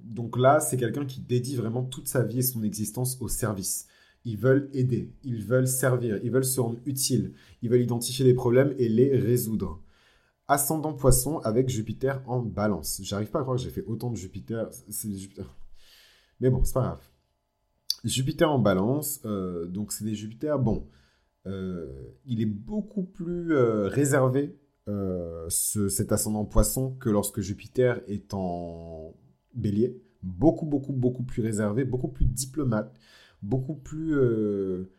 donc 0.04 0.40
là, 0.40 0.60
c'est 0.60 0.78
quelqu'un 0.78 1.06
qui 1.06 1.20
dédie 1.20 1.56
vraiment 1.56 1.84
toute 1.84 2.08
sa 2.08 2.24
vie 2.24 2.40
et 2.40 2.42
son 2.42 2.64
existence 2.64 3.22
au 3.22 3.28
service. 3.28 3.86
Ils 4.26 4.38
veulent 4.38 4.70
aider, 4.74 5.14
ils 5.24 5.44
veulent 5.44 5.68
servir, 5.68 6.20
ils 6.24 6.32
veulent 6.32 6.46
se 6.46 6.60
rendre 6.60 6.80
utiles, 6.86 7.34
ils 7.62 7.70
veulent 7.70 7.84
identifier 7.84 8.26
les 8.26 8.34
problèmes 8.34 8.74
et 8.80 8.90
les 8.90 9.16
résoudre. 9.16 9.84
Ascendant 10.48 10.94
poisson 10.94 11.40
avec 11.40 11.70
Jupiter 11.70 12.24
en 12.26 12.40
balance. 12.40 13.00
J'arrive 13.04 13.30
pas 13.30 13.40
à 13.40 13.42
croire 13.44 13.58
que 13.58 13.64
j'ai 13.64 13.70
fait 13.70 13.84
autant 13.84 14.10
de 14.10 14.16
Jupiter. 14.16 14.68
Mais 16.40 16.50
bon, 16.50 16.64
c'est 16.64 16.74
pas 16.74 16.82
grave. 16.82 17.08
Jupiter 18.04 18.52
en 18.52 18.58
balance, 18.58 19.22
euh, 19.26 19.68
donc 19.68 19.92
c'est 19.92 20.06
des 20.06 20.16
Jupiter, 20.16 20.58
bon, 20.58 20.88
il 21.46 22.42
est 22.42 22.46
beaucoup 22.46 23.04
plus 23.04 23.56
réservé 23.56 24.58
euh, 24.88 25.50
cet 25.50 26.12
ascendant 26.12 26.46
poisson 26.46 26.96
que 27.00 27.10
lorsque 27.10 27.42
Jupiter 27.42 28.02
est 28.08 28.34
en 28.34 29.14
bélier. 29.54 30.02
Beaucoup, 30.24 30.66
beaucoup, 30.66 30.94
beaucoup 30.94 31.24
plus 31.24 31.42
réservé, 31.42 31.84
beaucoup 31.84 32.10
plus 32.10 32.26
diplomate, 32.26 32.94
beaucoup 33.42 33.76
plus... 33.76 34.16
Euh, 34.18 34.92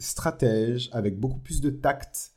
stratège, 0.00 0.90
avec 0.92 1.20
beaucoup 1.20 1.38
plus 1.38 1.60
de 1.60 1.70
tact, 1.70 2.32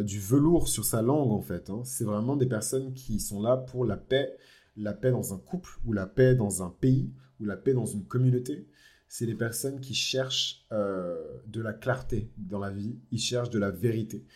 du 0.00 0.20
velours 0.20 0.68
sur 0.68 0.84
sa 0.84 1.00
langue 1.00 1.32
en 1.32 1.40
fait. 1.40 1.70
Hein. 1.70 1.80
C'est 1.84 2.04
vraiment 2.04 2.36
des 2.36 2.44
personnes 2.44 2.92
qui 2.92 3.20
sont 3.20 3.40
là 3.40 3.56
pour 3.56 3.86
la 3.86 3.96
paix, 3.96 4.36
la 4.76 4.92
paix 4.92 5.10
dans 5.10 5.32
un 5.32 5.38
couple, 5.38 5.70
ou 5.86 5.94
la 5.94 6.06
paix 6.06 6.34
dans 6.34 6.62
un 6.62 6.68
pays, 6.68 7.10
ou 7.40 7.46
la 7.46 7.56
paix 7.56 7.72
dans 7.72 7.86
une 7.86 8.04
communauté. 8.04 8.68
C'est 9.08 9.24
des 9.24 9.34
personnes 9.34 9.80
qui 9.80 9.94
cherchent 9.94 10.66
de 10.70 11.60
la 11.62 11.72
clarté 11.72 12.30
dans 12.36 12.58
la 12.58 12.70
vie, 12.70 12.98
ils 13.10 13.18
cherchent 13.18 13.50
de 13.50 13.58
la 13.58 13.70
vérité 13.70 14.26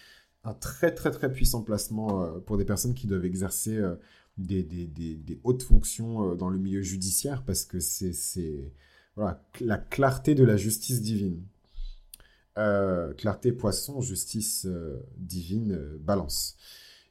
un 0.47 0.55
très 0.55 0.95
très 0.95 1.11
très 1.11 1.31
puissant 1.31 1.63
placement 1.63 2.23
euh, 2.23 2.39
pour 2.39 2.57
des 2.57 2.65
personnes 2.65 2.95
qui 2.95 3.07
doivent 3.07 3.25
exercer 3.25 3.77
euh, 3.77 3.97
des, 4.39 4.63
des, 4.63 4.87
des, 4.87 5.41
hautes 5.45 5.63
fonctions 5.63 6.31
euh, 6.31 6.35
dans 6.37 6.49
le 6.49 6.59
milieu 6.59 6.83
judiciaire 6.83 7.43
parce 7.45 7.65
que 7.65 7.81
c'est 7.81 8.73
voilà, 9.17 9.43
la 9.61 9.77
clarté 9.77 10.35
de 10.35 10.45
la 10.45 10.57
justice 10.57 11.03
divine. 11.03 11.43
clarté 12.55 13.53
poisson, 13.53 14.01
justice 14.01 14.67
divine, 15.17 15.79
balance. 16.01 16.57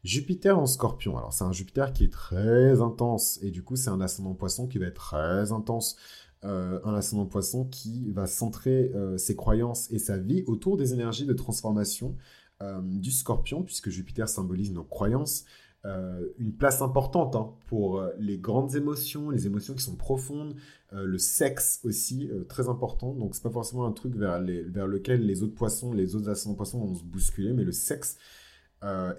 Jupiter 0.04 0.58
en 0.58 0.68
scorpion. 0.68 1.18
Alors 1.18 1.34
c'est 1.34 1.44
un 1.44 1.52
Jupiter 1.52 1.92
qui 1.94 2.04
est 2.04 2.14
très 2.14 2.80
intense 2.80 3.40
et 3.42 3.50
du 3.50 3.64
coup 3.64 3.76
c'est 3.76 3.90
un 3.90 4.02
ascendant 4.02 4.36
poisson 4.36 4.68
qui 4.68 4.78
va 4.78 4.86
être 4.86 5.02
très 5.02 5.52
intense. 5.52 5.98
un 6.44 6.94
ascendant 6.94 7.26
poisson 7.26 7.66
qui 7.66 8.12
va 8.12 8.28
centrer 8.28 8.92
ses 9.18 9.36
croyances 9.36 9.90
et 9.90 9.98
sa 9.98 10.20
vie 10.20 10.44
autour 10.46 10.78
des 10.78 10.94
énergies 10.94 11.26
de 11.26 11.34
transformation 11.34 12.16
du 12.62 13.12
scorpion, 13.12 13.64
puisque 13.64 13.90
Jupiter 13.90 14.30
symbolise 14.30 14.72
nos 14.72 14.84
croyances, 14.84 15.46
euh, 15.86 16.26
une 16.40 16.52
place 16.52 16.82
importante 16.82 17.36
hein, 17.36 17.52
pour 17.68 18.00
euh, 18.00 18.10
les 18.18 18.40
grandes 18.40 18.76
émotions, 18.76 19.30
les 19.30 19.46
émotions 19.46 19.76
qui 19.76 19.84
sont 19.84 19.96
profondes, 19.96 20.56
le 20.92 21.18
sexe 21.18 21.82
aussi, 21.84 22.30
très 22.48 22.70
important. 22.70 23.14
Donc, 23.14 23.36
c'est 23.36 23.44
pas 23.44 23.50
forcément 23.50 23.86
un 23.86 23.92
truc 23.92 24.16
vers, 24.16 24.42
vers 24.42 24.88
lequel 24.88 25.26
les 25.26 25.44
autres 25.44 25.54
poissons, 25.54 25.92
les 25.92 26.16
autres 26.16 26.30
ascendants 26.30 26.56
poissons 26.56 26.80
vont 26.80 26.96
se 26.96 27.04
bousculer, 27.04 27.52
mais 27.52 27.66
le 27.66 27.74
sexe, 27.74 28.16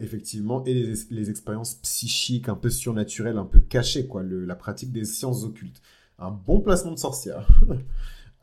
effectivement, 0.01 0.65
et 0.65 0.73
les, 0.73 1.29
expériences 1.29 1.75
psychiques 1.75 2.49
un 2.49 2.55
peu 2.55 2.71
surnaturelles, 2.71 3.37
un 3.37 3.45
peu 3.45 3.61
cachées, 3.61 4.07
quoi, 4.07 4.23
la 4.23 4.55
pratique 4.55 4.91
des 4.91 5.05
sciences 5.05 5.45
occultes. 5.45 5.83
Un 6.19 6.31
bon 6.31 6.61
placement 6.61 6.93
de 6.93 6.99
sorcière. 6.99 7.47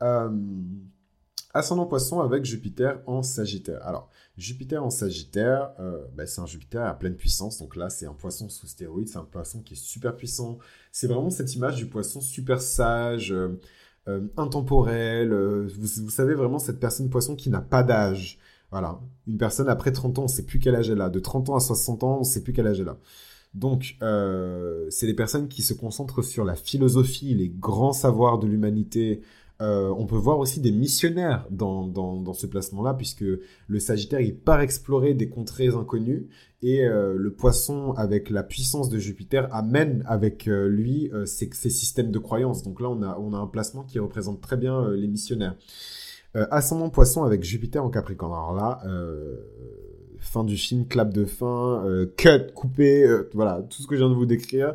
ascendant 1.54 1.86
poisson 1.86 2.20
avec 2.20 2.44
Jupiter 2.44 3.00
en 3.06 3.22
Sagittaire. 3.22 3.80
Alors, 3.86 4.10
Jupiter 4.36 4.84
en 4.84 4.90
Sagittaire, 4.90 5.70
euh, 5.78 6.04
bah, 6.16 6.26
c'est 6.26 6.40
un 6.40 6.46
Jupiter 6.46 6.84
à 6.84 6.98
pleine 6.98 7.14
puissance. 7.14 7.58
Donc 7.58 7.76
là, 7.76 7.88
c'est 7.88 8.06
un 8.06 8.12
poisson 8.12 8.48
sous 8.48 8.66
stéroïde. 8.66 9.08
C'est 9.08 9.18
un 9.18 9.24
poisson 9.24 9.62
qui 9.62 9.74
est 9.74 9.82
super 9.82 10.16
puissant. 10.16 10.58
C'est 10.90 11.06
vraiment 11.06 11.30
cette 11.30 11.54
image 11.54 11.76
du 11.76 11.86
poisson 11.86 12.20
super 12.20 12.60
sage, 12.60 13.32
euh, 13.32 13.60
euh, 14.08 14.26
intemporel. 14.36 15.32
Vous, 15.32 16.10
savez 16.10 16.34
vraiment 16.34 16.58
cette 16.58 16.80
personne 16.80 17.08
poisson 17.08 17.36
qui 17.36 17.48
n'a 17.48 17.60
pas 17.60 17.84
d'âge. 17.84 18.38
Voilà. 18.72 19.00
Une 19.28 19.38
personne 19.38 19.68
après 19.68 19.92
30 19.92 20.18
ans, 20.18 20.22
on 20.22 20.24
ne 20.24 20.30
sait 20.30 20.42
plus 20.42 20.58
quel 20.58 20.74
âge 20.74 20.90
elle 20.90 21.00
a. 21.00 21.08
De 21.08 21.20
30 21.20 21.50
ans 21.50 21.56
à 21.56 21.60
60 21.60 22.02
ans, 22.02 22.16
on 22.16 22.20
ne 22.20 22.24
sait 22.24 22.42
plus 22.42 22.52
quel 22.52 22.66
âge 22.66 22.80
elle 22.80 22.88
a. 22.88 22.98
Donc, 23.54 23.96
c'est 24.90 25.06
des 25.06 25.14
personnes 25.14 25.46
qui 25.46 25.62
se 25.62 25.74
concentrent 25.74 26.22
sur 26.22 26.44
la 26.44 26.56
philosophie, 26.56 27.34
les 27.34 27.48
grands 27.48 27.92
savoirs 27.92 28.40
de 28.40 28.48
l'humanité, 28.48 29.22
euh, 29.64 29.94
on 29.96 30.04
peut 30.06 30.16
voir 30.16 30.38
aussi 30.38 30.60
des 30.60 30.72
missionnaires 30.72 31.46
dans, 31.50 32.32
ce 32.34 32.46
placement-là, 32.46 32.94
puisque 32.94 33.24
le 33.66 33.78
Sagittaire, 33.80 34.20
il 34.20 34.36
part 34.36 34.60
explorer 34.60 35.14
des 35.14 35.28
contrées 35.28 35.68
inconnues, 35.68 36.28
et 36.62 36.84
euh, 36.84 37.14
le 37.16 37.32
poisson, 37.32 37.92
avec 37.92 38.30
la 38.30 38.42
puissance 38.42 38.88
de 38.90 38.98
Jupiter, 38.98 39.48
amène 39.54 40.04
avec 40.06 40.48
euh, 40.48 40.68
lui 40.68 41.10
ses, 41.24 41.50
systèmes 41.50 42.10
de 42.10 42.18
croyances. 42.18 42.62
Donc 42.62 42.80
là, 42.80 42.90
on 42.90 43.02
a, 43.02 43.18
on 43.18 43.32
a 43.32 43.38
un 43.38 43.46
placement 43.46 43.84
qui 43.84 43.98
représente 43.98 44.40
très 44.40 44.56
bien 44.56 44.90
les 44.90 45.08
missionnaires. 45.08 45.56
ascendant 46.34 46.90
poisson 46.90 47.24
avec 47.24 47.42
Jupiter 47.42 47.84
en 47.84 47.90
Capricorne. 47.90 48.32
Alors 48.32 48.54
là, 48.54 48.82
fin 50.18 50.44
du 50.44 50.56
film, 50.56 50.86
clap 50.86 51.12
de 51.12 51.24
fin, 51.24 51.84
cut, 52.16 52.52
coupé, 52.54 53.06
voilà, 53.32 53.62
tout 53.70 53.82
ce 53.82 53.86
que 53.86 53.94
je 53.94 54.00
viens 54.00 54.10
de 54.10 54.14
vous 54.14 54.26
décrire. 54.26 54.74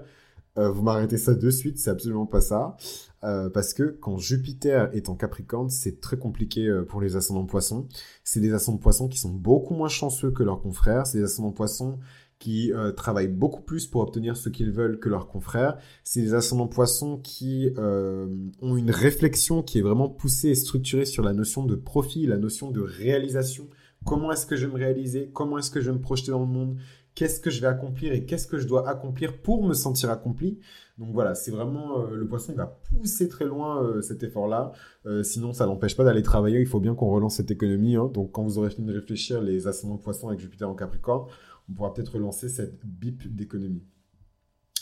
Vous 0.68 0.84
m'arrêtez 0.84 1.18
ça 1.18 1.34
de 1.34 1.50
suite, 1.50 1.80
c'est 1.80 1.90
absolument 1.90 2.26
pas 2.26 2.42
ça. 2.42 2.76
Euh, 3.24 3.50
parce 3.50 3.74
que 3.74 3.84
quand 3.84 4.18
Jupiter 4.18 4.90
est 4.94 5.10
en 5.10 5.16
Capricorne, 5.16 5.70
c'est 5.70 6.00
très 6.00 6.18
compliqué 6.18 6.68
euh, 6.68 6.84
pour 6.84 7.02
les 7.02 7.16
ascendants 7.16 7.46
poissons. 7.46 7.88
C'est 8.24 8.40
des 8.40 8.54
ascendants 8.54 8.78
poissons 8.78 9.10
qui 9.10 9.18
sont 9.18 9.32
beaucoup 9.32 9.74
moins 9.74 9.90
chanceux 9.90 10.32
que 10.32 10.44
leurs 10.44 10.62
confrères. 10.62 11.06
C'est 11.06 11.18
des 11.20 11.26
ascendants 11.26 11.52
poissons 11.52 12.00
qui 12.38 12.72
euh, 12.72 12.94
travaillent 12.94 13.28
beaucoup 13.28 13.62
plus 13.62 13.88
pour 13.88 14.02
obtenir 14.02 14.38
ce 14.38 14.48
qu'ils 14.48 14.72
veulent 14.72 15.00
que 15.00 15.10
leurs 15.10 15.28
confrères. 15.28 15.78
C'est 16.06 16.22
des 16.22 16.34
ascendants 16.34 16.70
poissons 16.70 17.18
qui 17.18 17.74
ont 17.78 18.78
une 18.78 18.92
réflexion 18.92 19.62
qui 19.62 19.80
est 19.80 19.82
vraiment 19.82 20.08
poussée 20.08 20.50
et 20.50 20.56
structurée 20.56 21.06
sur 21.06 21.24
la 21.24 21.34
notion 21.34 21.66
de 21.66 21.76
profit, 21.76 22.26
la 22.26 22.38
notion 22.38 22.72
de 22.72 22.80
réalisation. 22.80 23.68
Comment 24.06 24.32
est-ce 24.32 24.46
que 24.46 24.56
je 24.56 24.66
vais 24.66 24.72
me 24.72 24.78
réaliser? 24.78 25.30
Comment 25.34 25.58
est-ce 25.58 25.70
que 25.70 25.82
je 25.82 25.92
vais 25.92 25.98
me 25.98 26.02
projeter 26.02 26.32
dans 26.32 26.40
le 26.40 26.46
monde? 26.46 26.78
Qu'est-ce 27.16 27.40
que 27.40 27.50
je 27.50 27.60
vais 27.60 27.68
accomplir 27.68 28.14
et 28.14 28.26
qu'est-ce 28.26 28.48
que 28.48 28.60
je 28.60 28.68
dois 28.68 28.88
accomplir 28.88 29.42
pour 29.42 29.64
me 29.64 29.74
sentir 29.74 30.10
accompli 30.10 30.60
donc 31.00 31.14
voilà, 31.14 31.34
c'est 31.34 31.52
vraiment 31.52 32.02
euh, 32.02 32.16
le 32.16 32.28
poisson 32.28 32.52
qui 32.52 32.58
va 32.58 32.66
pousser 32.68 33.30
très 33.30 33.46
loin 33.46 33.82
euh, 33.82 34.02
cet 34.02 34.22
effort-là. 34.22 34.74
Euh, 35.06 35.24
sinon, 35.24 35.54
ça 35.54 35.66
n'empêche 35.66 35.96
pas 35.96 36.04
d'aller 36.04 36.24
travailler. 36.24 36.60
Il 36.60 36.68
faut 36.68 36.82
bien 36.82 36.94
qu'on 36.94 37.10
relance 37.10 37.38
cette 37.38 37.52
économie. 37.52 37.96
Hein. 37.96 38.12
Donc 38.14 38.34
quand 38.34 38.44
vous 38.44 38.58
aurez 38.58 38.70
fini 38.70 38.86
de 38.86 38.94
réfléchir 38.94 39.42
les 39.42 39.66
ascendants 39.66 39.96
de 39.96 40.02
poisson 40.02 40.28
avec 40.28 40.42
Jupiter 40.42 40.70
en 40.70 40.76
Capricorne, 40.76 41.30
on 41.70 41.74
pourra 41.74 41.94
peut-être 41.94 42.16
relancer 42.16 42.50
cette 42.50 42.86
bip 42.86 43.34
d'économie. 43.34 43.84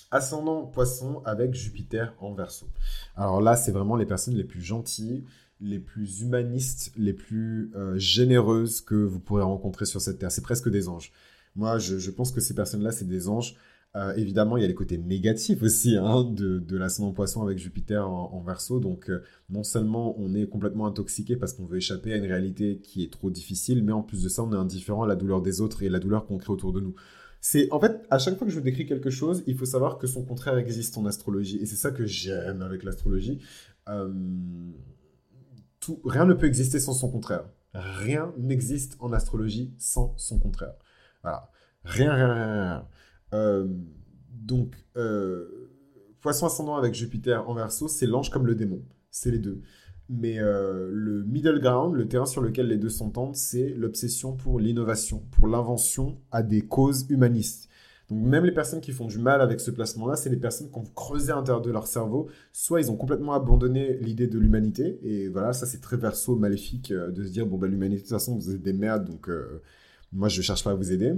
Ascendant 0.09 0.65
poisson 0.65 1.21
avec 1.23 1.53
Jupiter 1.53 2.15
en 2.19 2.33
verso. 2.33 2.65
Alors 3.15 3.39
là, 3.39 3.55
c'est 3.55 3.71
vraiment 3.71 3.95
les 3.95 4.05
personnes 4.07 4.35
les 4.35 4.45
plus 4.45 4.61
gentilles, 4.61 5.23
les 5.59 5.79
plus 5.79 6.21
humanistes, 6.21 6.93
les 6.97 7.13
plus 7.13 7.73
généreuses 7.95 8.79
que 8.79 8.95
vous 8.95 9.19
pourrez 9.19 9.43
rencontrer 9.43 9.85
sur 9.85 9.99
cette 9.99 10.17
terre. 10.17 10.31
C'est 10.31 10.41
presque 10.41 10.69
des 10.69 10.87
anges. 10.87 11.11
Moi, 11.57 11.77
je 11.79 12.11
pense 12.11 12.31
que 12.31 12.39
ces 12.39 12.53
personnes-là, 12.55 12.91
c'est 12.91 13.07
des 13.07 13.27
anges. 13.27 13.57
Euh, 13.95 14.13
évidemment, 14.15 14.57
il 14.57 14.61
y 14.61 14.63
a 14.63 14.67
les 14.67 14.75
côtés 14.75 14.97
négatifs 14.97 15.63
aussi 15.63 15.97
hein, 15.97 16.23
de, 16.23 16.59
de 16.59 16.77
l'ascendant 16.77 17.13
poisson 17.13 17.41
avec 17.41 17.57
Jupiter 17.57 18.07
en, 18.07 18.41
verso. 18.41 18.79
Donc, 18.79 19.09
euh, 19.09 19.23
non 19.49 19.63
seulement 19.63 20.15
on 20.19 20.35
est 20.35 20.47
complètement 20.47 20.85
intoxiqué 20.85 21.35
parce 21.35 21.53
qu'on 21.53 21.65
veut 21.65 21.77
échapper 21.77 22.13
à 22.13 22.17
une 22.17 22.25
réalité 22.25 22.79
qui 22.79 23.03
est 23.03 23.11
trop 23.11 23.31
difficile, 23.31 23.83
mais 23.83 23.93
en 23.93 24.03
plus 24.03 24.23
de 24.23 24.29
ça, 24.29 24.43
on 24.43 24.53
est 24.53 24.57
indifférent 24.57 25.03
à 25.03 25.07
la 25.07 25.15
douleur 25.15 25.41
des 25.41 25.61
autres 25.61 25.81
et 25.81 25.89
la 25.89 25.99
douleur 25.99 26.27
qu'on 26.27 26.37
crée 26.37 26.53
autour 26.53 26.73
de 26.73 26.79
nous. 26.79 26.93
C'est 27.41 27.71
en 27.71 27.79
fait, 27.79 28.05
à 28.11 28.19
chaque 28.19 28.37
fois 28.37 28.45
que 28.45 28.53
je 28.53 28.59
vous 28.59 28.63
décris 28.63 28.85
quelque 28.85 29.09
chose, 29.09 29.43
il 29.47 29.55
faut 29.57 29.65
savoir 29.65 29.97
que 29.97 30.05
son 30.05 30.23
contraire 30.23 30.57
existe 30.57 30.97
en 30.97 31.05
astrologie. 31.05 31.57
Et 31.57 31.65
c'est 31.65 31.75
ça 31.75 31.91
que 31.91 32.05
j'aime 32.05 32.61
avec 32.61 32.83
l'astrologie. 32.83 33.39
Euh, 33.89 34.11
rien 36.05 36.25
ne 36.25 36.33
peut 36.33 36.45
exister 36.45 36.79
sans 36.79 36.93
son 36.93 37.09
contraire. 37.09 37.45
Rien 37.73 38.33
n'existe 38.37 38.97
en 38.99 39.11
astrologie 39.13 39.73
sans 39.79 40.13
son 40.17 40.39
contraire. 40.39 40.73
Voilà. 41.27 41.51
Rien, 41.83 42.13
rien, 42.13 42.33
rien. 42.33 42.87
Euh, 43.33 43.67
donc, 44.31 44.75
euh, 44.95 45.69
poisson 46.21 46.45
ascendant 46.45 46.77
avec 46.77 46.93
Jupiter 46.93 47.49
en 47.49 47.53
verso, 47.53 47.89
c'est 47.89 48.05
l'ange 48.05 48.29
comme 48.29 48.47
le 48.47 48.55
démon. 48.55 48.81
C'est 49.11 49.31
les 49.31 49.39
deux. 49.39 49.61
Mais 50.09 50.39
euh, 50.39 50.89
le 50.89 51.23
middle 51.23 51.59
ground, 51.59 51.93
le 51.93 52.07
terrain 52.07 52.25
sur 52.25 52.41
lequel 52.41 52.67
les 52.67 52.77
deux 52.77 52.89
s'entendent, 52.89 53.35
c'est 53.35 53.69
l'obsession 53.69 54.37
pour 54.37 54.57
l'innovation, 54.57 55.25
pour 55.31 55.47
l'invention 55.47 56.17
à 56.31 56.43
des 56.43 56.61
causes 56.61 57.05
humanistes. 57.09 57.67
Donc 58.09 58.19
même 58.25 58.45
les 58.45 58.53
personnes 58.53 58.79
qui 58.79 58.93
font 58.93 59.07
du 59.07 59.19
mal 59.19 59.41
avec 59.41 59.59
ce 59.59 59.69
placement-là, 59.69 60.15
c'est 60.15 60.29
les 60.29 60.37
personnes 60.37 60.71
qui 60.71 60.77
ont 60.77 60.85
creusé 60.95 61.33
à 61.33 61.35
l'intérieur 61.35 61.61
de 61.61 61.71
leur 61.71 61.87
cerveau, 61.87 62.29
soit 62.53 62.79
ils 62.79 62.89
ont 62.89 62.95
complètement 62.95 63.33
abandonné 63.33 63.97
l'idée 63.97 64.27
de 64.27 64.39
l'humanité, 64.39 64.97
et 65.03 65.27
voilà, 65.27 65.51
ça 65.51 65.65
c'est 65.65 65.81
très 65.81 65.97
verso, 65.97 66.37
maléfique, 66.37 66.93
de 66.93 67.23
se 67.25 67.29
dire, 67.29 67.45
bon 67.45 67.57
ben 67.57 67.69
l'humanité 67.69 67.97
de 67.97 68.07
toute 68.07 68.11
façon 68.11 68.37
vous 68.37 68.55
êtes 68.55 68.61
des 68.61 68.71
merdes, 68.71 69.03
donc 69.03 69.29
moi 70.17 70.29
je 70.29 70.41
cherche 70.41 70.63
pas 70.63 70.71
à 70.71 70.75
vous 70.75 70.91
aider. 70.91 71.13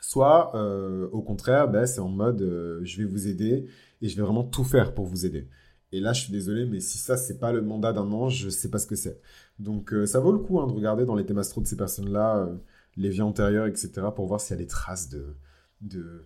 Soit, 0.00 0.54
euh, 0.54 1.08
au 1.10 1.20
contraire, 1.20 1.68
ben, 1.68 1.84
c'est 1.86 2.00
en 2.00 2.08
mode 2.08 2.40
euh, 2.42 2.80
je 2.84 2.98
vais 2.98 3.04
vous 3.04 3.26
aider 3.26 3.66
et 4.00 4.08
je 4.08 4.16
vais 4.16 4.22
vraiment 4.22 4.44
tout 4.44 4.62
faire 4.62 4.94
pour 4.94 5.06
vous 5.06 5.26
aider. 5.26 5.48
Et 5.92 6.00
là, 6.00 6.12
je 6.12 6.22
suis 6.22 6.32
désolé, 6.32 6.66
mais 6.66 6.80
si 6.80 6.98
ça, 6.98 7.16
c'est 7.16 7.38
pas 7.38 7.52
le 7.52 7.62
mandat 7.62 7.92
d'un 7.92 8.10
ange, 8.12 8.44
je 8.44 8.48
sais 8.48 8.70
pas 8.70 8.78
ce 8.78 8.86
que 8.86 8.94
c'est. 8.94 9.20
Donc, 9.58 9.92
euh, 9.92 10.06
ça 10.06 10.20
vaut 10.20 10.32
le 10.32 10.38
coup 10.38 10.60
hein, 10.60 10.66
de 10.66 10.72
regarder 10.72 11.04
dans 11.04 11.16
les 11.16 11.26
thèmes 11.26 11.38
astro 11.38 11.60
de 11.60 11.66
ces 11.66 11.76
personnes-là, 11.76 12.48
les 12.96 13.08
vies 13.08 13.22
antérieures, 13.22 13.66
etc., 13.66 13.90
pour 14.14 14.26
voir 14.26 14.40
s'il 14.40 14.56
y 14.56 14.58
a 14.60 14.62
des 14.62 14.68
traces 14.68 15.08
de, 15.08 15.36
de, 15.80 16.24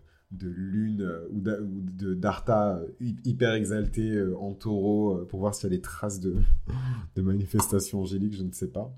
lune 0.48 1.10
ou 1.30 1.40
d'arta 2.14 2.82
hyper 3.00 3.54
exalté 3.54 4.22
en 4.38 4.54
taureau, 4.54 5.24
pour 5.28 5.40
voir 5.40 5.54
s'il 5.54 5.70
y 5.70 5.72
a 5.72 5.76
des 5.76 5.82
traces 5.82 6.20
de 6.20 6.36
manifestations 7.16 8.00
angéliques, 8.00 8.34
je 8.36 8.42
ne 8.42 8.52
sais 8.52 8.70
pas. 8.70 8.94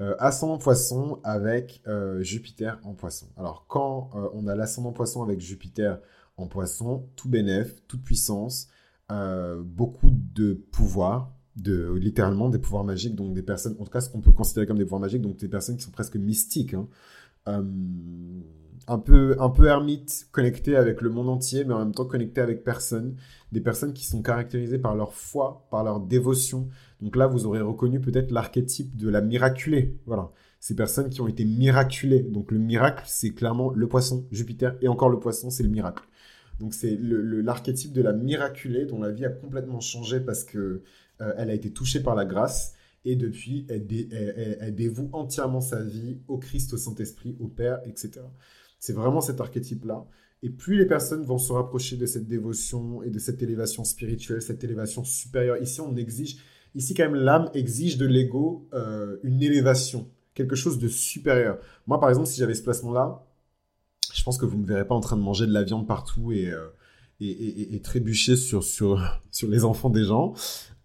Euh, 0.00 0.14
ascendant 0.20 0.58
poisson 0.58 1.18
avec 1.24 1.82
euh, 1.88 2.22
Jupiter 2.22 2.78
en 2.84 2.94
poisson. 2.94 3.26
Alors 3.36 3.66
quand 3.66 4.10
euh, 4.14 4.28
on 4.32 4.46
a 4.46 4.54
l'ascendant 4.54 4.92
poisson 4.92 5.24
avec 5.24 5.40
Jupiter 5.40 5.98
en 6.36 6.46
poisson, 6.46 7.08
tout 7.16 7.28
bénéf, 7.28 7.82
toute 7.88 8.04
puissance, 8.04 8.68
beaucoup 9.10 10.10
de 10.12 10.52
pouvoir, 10.52 11.32
de 11.56 11.92
littéralement 11.94 12.48
des 12.48 12.58
pouvoirs 12.58 12.84
magiques, 12.84 13.16
donc 13.16 13.34
des 13.34 13.42
personnes, 13.42 13.74
en 13.80 13.84
tout 13.84 13.90
cas 13.90 14.00
ce 14.00 14.08
qu'on 14.08 14.20
peut 14.20 14.30
considérer 14.30 14.66
comme 14.66 14.78
des 14.78 14.84
pouvoirs 14.84 15.00
magiques, 15.00 15.22
donc 15.22 15.38
des 15.38 15.48
personnes 15.48 15.76
qui 15.76 15.82
sont 15.82 15.90
presque 15.90 16.14
mystiques. 16.14 16.74
Hein. 16.74 16.86
Un 18.86 18.98
peu, 18.98 19.36
un 19.40 19.50
peu 19.50 19.66
ermite, 19.66 20.28
connecté 20.32 20.76
avec 20.76 21.00
le 21.00 21.10
monde 21.10 21.28
entier, 21.28 21.64
mais 21.64 21.74
en 21.74 21.80
même 21.80 21.94
temps 21.94 22.04
connecté 22.04 22.40
avec 22.40 22.64
personne. 22.64 23.16
Des 23.52 23.60
personnes 23.60 23.92
qui 23.92 24.04
sont 24.04 24.22
caractérisées 24.22 24.78
par 24.78 24.94
leur 24.94 25.14
foi, 25.14 25.66
par 25.70 25.84
leur 25.84 26.00
dévotion. 26.00 26.68
Donc 27.00 27.16
là, 27.16 27.26
vous 27.26 27.46
aurez 27.46 27.60
reconnu 27.60 28.00
peut-être 28.00 28.30
l'archétype 28.30 28.96
de 28.96 29.08
la 29.08 29.20
miraculée. 29.20 29.96
Voilà. 30.06 30.30
Ces 30.60 30.74
personnes 30.74 31.08
qui 31.08 31.20
ont 31.20 31.28
été 31.28 31.44
miraculées. 31.44 32.22
Donc 32.22 32.50
le 32.50 32.58
miracle, 32.58 33.04
c'est 33.06 33.30
clairement 33.30 33.72
le 33.72 33.88
poisson, 33.88 34.26
Jupiter, 34.30 34.76
et 34.80 34.88
encore 34.88 35.08
le 35.08 35.18
poisson, 35.18 35.50
c'est 35.50 35.62
le 35.62 35.70
miracle. 35.70 36.04
Donc 36.60 36.74
c'est 36.74 36.98
l'archétype 37.00 37.92
de 37.92 38.02
la 38.02 38.12
miraculée 38.12 38.84
dont 38.84 39.00
la 39.00 39.12
vie 39.12 39.24
a 39.24 39.30
complètement 39.30 39.80
changé 39.80 40.20
parce 40.20 40.44
que 40.44 40.82
euh, 41.20 41.32
elle 41.36 41.50
a 41.50 41.54
été 41.54 41.72
touchée 41.72 42.00
par 42.00 42.14
la 42.14 42.24
grâce 42.24 42.74
et 43.04 43.16
depuis, 43.16 43.66
elle, 43.68 44.74
dévoue 44.74 45.08
entièrement 45.12 45.60
sa 45.60 45.82
vie 45.82 46.18
au 46.28 46.38
Christ, 46.38 46.72
au 46.74 46.76
Saint-Esprit, 46.76 47.36
au 47.40 47.48
Père, 47.48 47.80
etc. 47.86 48.20
C'est 48.78 48.92
vraiment 48.92 49.20
cet 49.20 49.40
archétype-là. 49.40 50.06
Et 50.42 50.50
plus 50.50 50.76
les 50.76 50.86
personnes 50.86 51.24
vont 51.24 51.38
se 51.38 51.52
rapprocher 51.52 51.96
de 51.96 52.06
cette 52.06 52.28
dévotion 52.28 53.02
et 53.02 53.10
de 53.10 53.18
cette 53.18 53.42
élévation 53.42 53.84
spirituelle, 53.84 54.40
cette 54.40 54.62
élévation 54.62 55.02
supérieure. 55.02 55.56
Ici, 55.60 55.80
on 55.80 55.96
exige, 55.96 56.38
ici 56.74 56.94
quand 56.94 57.04
même, 57.04 57.16
l'âme 57.16 57.50
exige 57.54 57.98
de 57.98 58.06
l'ego 58.06 58.68
euh, 58.72 59.16
une 59.24 59.42
élévation, 59.42 60.08
quelque 60.34 60.54
chose 60.54 60.78
de 60.78 60.86
supérieur. 60.86 61.58
Moi, 61.86 61.98
par 61.98 62.08
exemple, 62.08 62.28
si 62.28 62.38
j'avais 62.38 62.54
ce 62.54 62.62
placement-là, 62.62 63.24
je 64.14 64.22
pense 64.22 64.38
que 64.38 64.46
vous 64.46 64.56
ne 64.56 64.62
me 64.62 64.66
verrez 64.66 64.86
pas 64.86 64.94
en 64.94 65.00
train 65.00 65.16
de 65.16 65.22
manger 65.22 65.46
de 65.46 65.52
la 65.52 65.64
viande 65.64 65.88
partout 65.88 66.30
et, 66.30 66.50
euh, 66.50 66.68
et, 67.20 67.80
trébucher 67.82 68.36
sur, 68.36 68.62
sur, 68.62 69.02
sur 69.32 69.48
les 69.48 69.64
enfants 69.64 69.90
des 69.90 70.04
gens. 70.04 70.34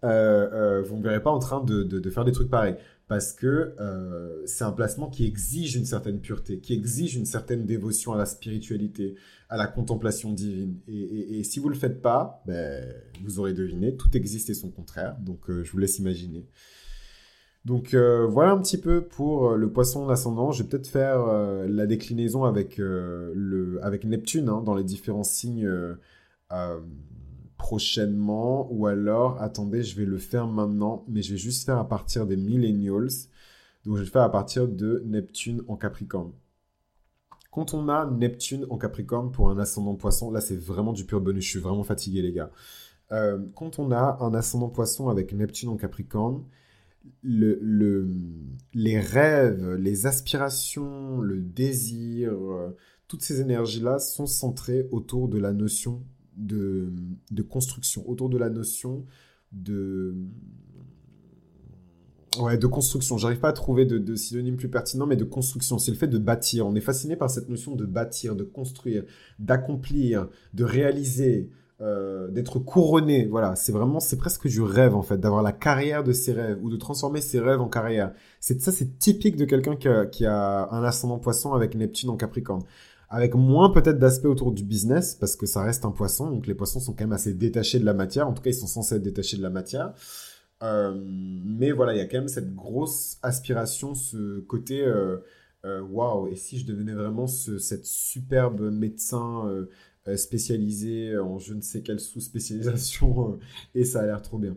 Euh, 0.02 0.82
vous 0.82 0.94
ne 0.94 0.98
me 0.98 1.04
verrez 1.04 1.22
pas 1.22 1.30
en 1.30 1.38
train 1.38 1.62
de, 1.62 1.82
de, 1.82 2.10
faire 2.10 2.24
des 2.24 2.32
trucs 2.32 2.50
pareils. 2.50 2.76
Parce 3.06 3.32
que 3.32 3.74
euh, 3.78 4.42
c'est 4.46 4.64
un 4.64 4.72
placement 4.72 5.10
qui 5.10 5.26
exige 5.26 5.76
une 5.76 5.84
certaine 5.84 6.20
pureté, 6.20 6.60
qui 6.60 6.72
exige 6.72 7.16
une 7.16 7.26
certaine 7.26 7.66
dévotion 7.66 8.12
à 8.12 8.16
la 8.16 8.24
spiritualité, 8.24 9.16
à 9.50 9.58
la 9.58 9.66
contemplation 9.66 10.32
divine. 10.32 10.80
Et, 10.88 11.44
si 11.44 11.58
vous 11.58 11.68
ne 11.68 11.74
le 11.74 11.78
faites 11.78 12.00
pas, 12.00 12.42
ben, 12.46 12.82
vous 13.22 13.38
aurez 13.38 13.52
deviné, 13.52 13.94
tout 13.94 14.16
existe 14.16 14.48
et 14.48 14.54
son 14.54 14.70
contraire. 14.70 15.16
Donc 15.20 15.50
je 15.50 15.70
vous 15.70 15.78
laisse 15.78 15.98
imaginer. 15.98 16.46
Donc 17.66 17.94
voilà 17.94 18.52
un 18.52 18.60
petit 18.60 18.78
peu 18.78 19.02
pour 19.02 19.52
le 19.52 19.70
poisson 19.70 20.06
l'ascendant. 20.06 20.50
Je 20.50 20.62
vais 20.62 20.68
peut-être 20.70 20.88
faire 20.88 21.26
la 21.68 21.86
déclinaison 21.86 22.44
avec, 22.44 22.78
le, 22.78 23.78
avec 23.82 24.04
Neptune 24.04 24.48
hein, 24.48 24.62
dans 24.62 24.74
les 24.74 24.84
différents 24.84 25.24
signes 25.24 25.68
prochainement, 27.64 28.68
ou 28.70 28.86
alors, 28.86 29.40
attendez, 29.40 29.82
je 29.82 29.96
vais 29.96 30.04
le 30.04 30.18
faire 30.18 30.46
maintenant, 30.46 31.02
mais 31.08 31.22
je 31.22 31.32
vais 31.32 31.38
juste 31.38 31.64
faire 31.64 31.78
à 31.78 31.88
partir 31.88 32.26
des 32.26 32.36
millennials. 32.36 33.08
Donc, 33.86 33.94
je 33.94 34.00
vais 34.00 34.04
le 34.04 34.10
faire 34.10 34.20
à 34.20 34.30
partir 34.30 34.68
de 34.68 35.02
Neptune 35.06 35.62
en 35.66 35.76
Capricorne. 35.76 36.32
Quand 37.50 37.72
on 37.72 37.88
a 37.88 38.04
Neptune 38.04 38.66
en 38.68 38.76
Capricorne 38.76 39.32
pour 39.32 39.48
un 39.48 39.58
ascendant 39.58 39.94
poisson, 39.94 40.30
là, 40.30 40.42
c'est 40.42 40.58
vraiment 40.58 40.92
du 40.92 41.06
pur 41.06 41.22
bonus. 41.22 41.42
Je 41.42 41.50
suis 41.52 41.58
vraiment 41.58 41.84
fatigué, 41.84 42.20
les 42.20 42.32
gars. 42.32 42.50
Euh, 43.12 43.38
quand 43.54 43.78
on 43.78 43.92
a 43.92 44.18
un 44.20 44.34
ascendant 44.34 44.68
poisson 44.68 45.08
avec 45.08 45.32
Neptune 45.32 45.70
en 45.70 45.78
Capricorne, 45.78 46.44
le, 47.22 48.06
les 48.74 49.00
rêves, 49.00 49.72
les 49.76 50.04
aspirations, 50.04 51.18
le 51.22 51.40
désir, 51.40 52.30
euh, 52.34 52.76
toutes 53.08 53.22
ces 53.22 53.40
énergies-là 53.40 53.98
sont 54.00 54.26
centrées 54.26 54.86
autour 54.90 55.28
de 55.28 55.38
la 55.38 55.54
notion 55.54 56.02
de, 56.36 56.92
de 57.30 57.42
construction, 57.42 58.08
autour 58.08 58.28
de 58.28 58.38
la 58.38 58.50
notion 58.50 59.04
de... 59.52 60.14
Ouais, 62.38 62.58
de 62.58 62.66
construction. 62.66 63.16
J'arrive 63.16 63.38
pas 63.38 63.50
à 63.50 63.52
trouver 63.52 63.84
de, 63.84 64.16
synonyme 64.16 64.56
plus 64.56 64.68
pertinent, 64.68 65.06
mais 65.06 65.14
de 65.14 65.24
construction. 65.24 65.78
C'est 65.78 65.92
le 65.92 65.96
fait 65.96 66.08
de 66.08 66.18
bâtir. 66.18 66.66
On 66.66 66.74
est 66.74 66.80
fasciné 66.80 67.14
par 67.14 67.30
cette 67.30 67.48
notion 67.48 67.76
de 67.76 67.84
bâtir, 67.84 68.34
de 68.34 68.42
construire, 68.42 69.04
d'accomplir, 69.38 70.28
de 70.52 70.64
réaliser, 70.64 71.50
euh, 71.80 72.28
d'être 72.28 72.58
couronné. 72.58 73.26
Voilà, 73.26 73.54
c'est 73.54 73.70
vraiment, 73.70 74.00
c'est 74.00 74.16
presque 74.16 74.48
du 74.48 74.62
rêve 74.62 74.96
en 74.96 75.02
fait, 75.02 75.18
d'avoir 75.18 75.44
la 75.44 75.52
carrière 75.52 76.02
de 76.02 76.12
ses 76.12 76.32
rêves 76.32 76.58
ou 76.60 76.70
de 76.70 76.76
transformer 76.76 77.20
ses 77.20 77.38
rêves 77.38 77.60
en 77.60 77.68
carrière. 77.68 78.12
C'est 78.40 78.60
ça, 78.60 78.72
c'est 78.72 78.98
typique 78.98 79.36
de 79.36 79.44
quelqu'un 79.44 79.76
qui 79.76 80.26
a 80.26 80.68
un 80.72 80.82
ascendant 80.82 81.20
poisson 81.20 81.52
avec 81.52 81.76
Neptune 81.76 82.10
en 82.10 82.16
Capricorne 82.16 82.64
avec 83.08 83.34
moins 83.34 83.70
peut-être 83.70 83.98
d'aspect 83.98 84.28
autour 84.28 84.52
du 84.52 84.64
business, 84.64 85.14
parce 85.14 85.36
que 85.36 85.46
ça 85.46 85.62
reste 85.62 85.84
un 85.84 85.90
poisson, 85.90 86.30
donc 86.30 86.46
les 86.46 86.54
poissons 86.54 86.80
sont 86.80 86.92
quand 86.92 87.04
même 87.04 87.12
assez 87.12 87.34
détachés 87.34 87.78
de 87.78 87.84
la 87.84 87.94
matière, 87.94 88.28
en 88.28 88.32
tout 88.32 88.42
cas 88.42 88.50
ils 88.50 88.54
sont 88.54 88.66
censés 88.66 88.96
être 88.96 89.02
détachés 89.02 89.36
de 89.36 89.42
la 89.42 89.50
matière. 89.50 89.94
Euh, 90.62 90.94
mais 90.96 91.72
voilà, 91.72 91.94
il 91.94 91.98
y 91.98 92.00
a 92.00 92.06
quand 92.06 92.18
même 92.18 92.28
cette 92.28 92.54
grosse 92.54 93.18
aspiration, 93.22 93.94
ce 93.94 94.40
côté 94.40 94.82
euh, 94.82 95.18
euh, 95.64 95.80
waouh, 95.82 96.28
et 96.28 96.36
si 96.36 96.58
je 96.58 96.66
devenais 96.66 96.94
vraiment 96.94 97.26
ce, 97.26 97.58
cette 97.58 97.86
superbe 97.86 98.70
médecin 98.70 99.66
spécialisé 100.16 101.16
en 101.18 101.38
je 101.38 101.54
ne 101.54 101.60
sais 101.60 101.82
quelle 101.82 102.00
sous-spécialisation, 102.00 103.38
et 103.74 103.84
ça 103.84 104.00
a 104.00 104.06
l'air 104.06 104.22
trop 104.22 104.38
bien. 104.38 104.56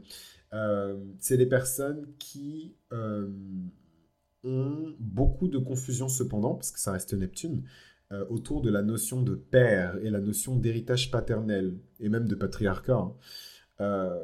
c'est 1.20 1.38
des 1.38 1.46
personnes 1.46 2.08
qui 2.20 2.76
ont 4.44 4.96
beaucoup 5.00 5.48
de 5.48 5.58
confusion 5.58 6.08
cependant, 6.08 6.56
parce 6.56 6.72
que 6.72 6.80
ça 6.80 6.92
reste 6.92 7.14
Neptune, 7.14 7.64
euh, 8.14 8.26
autour 8.30 8.62
de 8.62 8.70
la 8.70 8.84
notion 8.84 9.22
de 9.22 9.36
père 9.36 9.98
et 10.02 10.10
la 10.10 10.22
notion 10.22 10.56
d'héritage 10.56 11.12
paternel 11.12 11.78
et 12.00 12.08
même 12.08 12.26
de 12.26 12.36
patriarcat. 12.36 12.96
Hein. 12.96 13.14
Euh, 13.82 14.18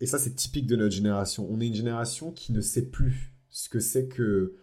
et 0.00 0.06
ça, 0.06 0.18
c'est 0.18 0.34
typique 0.34 0.66
de 0.66 0.74
notre 0.74 0.92
génération. 0.92 1.46
On 1.48 1.60
est 1.60 1.68
une 1.68 1.74
génération 1.74 2.32
qui 2.32 2.52
ne 2.52 2.60
sait 2.60 2.86
plus 2.86 3.32
ce 3.48 3.68
que 3.68 3.78
c'est 3.78 4.08
que 4.08 4.56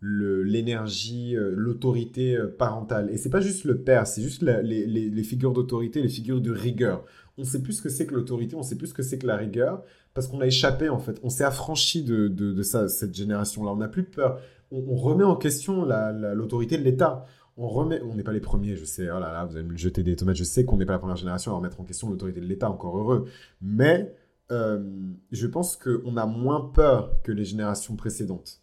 l'énergie, 0.00 1.34
euh, 1.34 1.52
l'autorité 1.56 2.38
parentale. 2.58 3.10
Et 3.10 3.16
c'est 3.16 3.30
pas 3.30 3.40
juste 3.40 3.64
le 3.64 3.82
père, 3.82 4.06
c'est 4.06 4.22
juste 4.22 4.42
les, 4.42 5.22
figures 5.24 5.52
d'autorité, 5.52 6.00
les 6.00 6.08
figures 6.08 6.40
de 6.40 6.52
rigueur. 6.52 7.04
On 7.38 7.44
sait 7.44 7.60
plus 7.60 7.72
ce 7.72 7.82
que 7.82 7.88
c'est 7.88 8.06
que 8.06 8.14
l'autorité, 8.14 8.54
on 8.54 8.62
sait 8.62 8.76
plus 8.76 8.86
ce 8.86 8.94
que 8.94 9.02
c'est 9.02 9.18
que 9.18 9.26
la 9.26 9.36
rigueur, 9.36 9.82
parce 10.14 10.28
qu'on 10.28 10.40
a 10.40 10.46
échappé 10.46 10.90
en 10.90 11.00
fait. 11.00 11.18
On 11.24 11.28
s'est 11.28 11.42
affranchi 11.42 12.04
de, 12.04 12.28
de, 12.28 12.62
ça, 12.62 12.86
cette 12.86 13.16
génération-là. 13.16 13.72
On 13.72 13.76
n'a 13.78 13.88
plus 13.88 14.04
peur. 14.04 14.40
On, 14.70 14.94
remet 14.94 15.24
en 15.24 15.34
question 15.34 15.84
l'autorité 15.84 16.78
de 16.78 16.84
l'État 16.84 17.26
on 17.56 17.68
remet, 17.68 18.00
on 18.02 18.14
n'est 18.14 18.22
pas 18.22 18.32
les 18.32 18.40
premiers, 18.40 18.76
je 18.76 18.84
sais, 18.84 19.08
oh 19.10 19.20
là 19.20 19.32
là, 19.32 19.44
vous 19.44 19.56
allez 19.56 19.66
me 19.66 19.76
jeter 19.76 20.02
des 20.02 20.16
tomates, 20.16 20.36
je 20.36 20.44
sais 20.44 20.64
qu'on 20.64 20.76
n'est 20.76 20.86
pas 20.86 20.92
la 20.92 20.98
première 20.98 21.16
génération 21.16 21.52
à 21.52 21.56
remettre 21.56 21.80
en 21.80 21.84
question 21.84 22.10
l'autorité 22.10 22.40
de 22.40 22.46
l'État, 22.46 22.70
encore 22.70 22.98
heureux, 22.98 23.28
mais 23.60 24.14
euh, 24.50 24.82
je 25.30 25.46
pense 25.46 25.76
qu'on 25.76 26.16
a 26.16 26.26
moins 26.26 26.72
peur 26.74 27.22
que 27.22 27.32
les 27.32 27.44
générations 27.44 27.96
précédentes. 27.96 28.62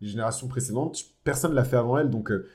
Les 0.00 0.08
générations 0.08 0.48
précédentes, 0.48 1.02
personne 1.24 1.52
ne 1.52 1.56
l'a 1.56 1.64
fait 1.64 1.76
avant 1.76 1.98
elles, 1.98 2.10
donc 2.10 2.30
euh, 2.30 2.48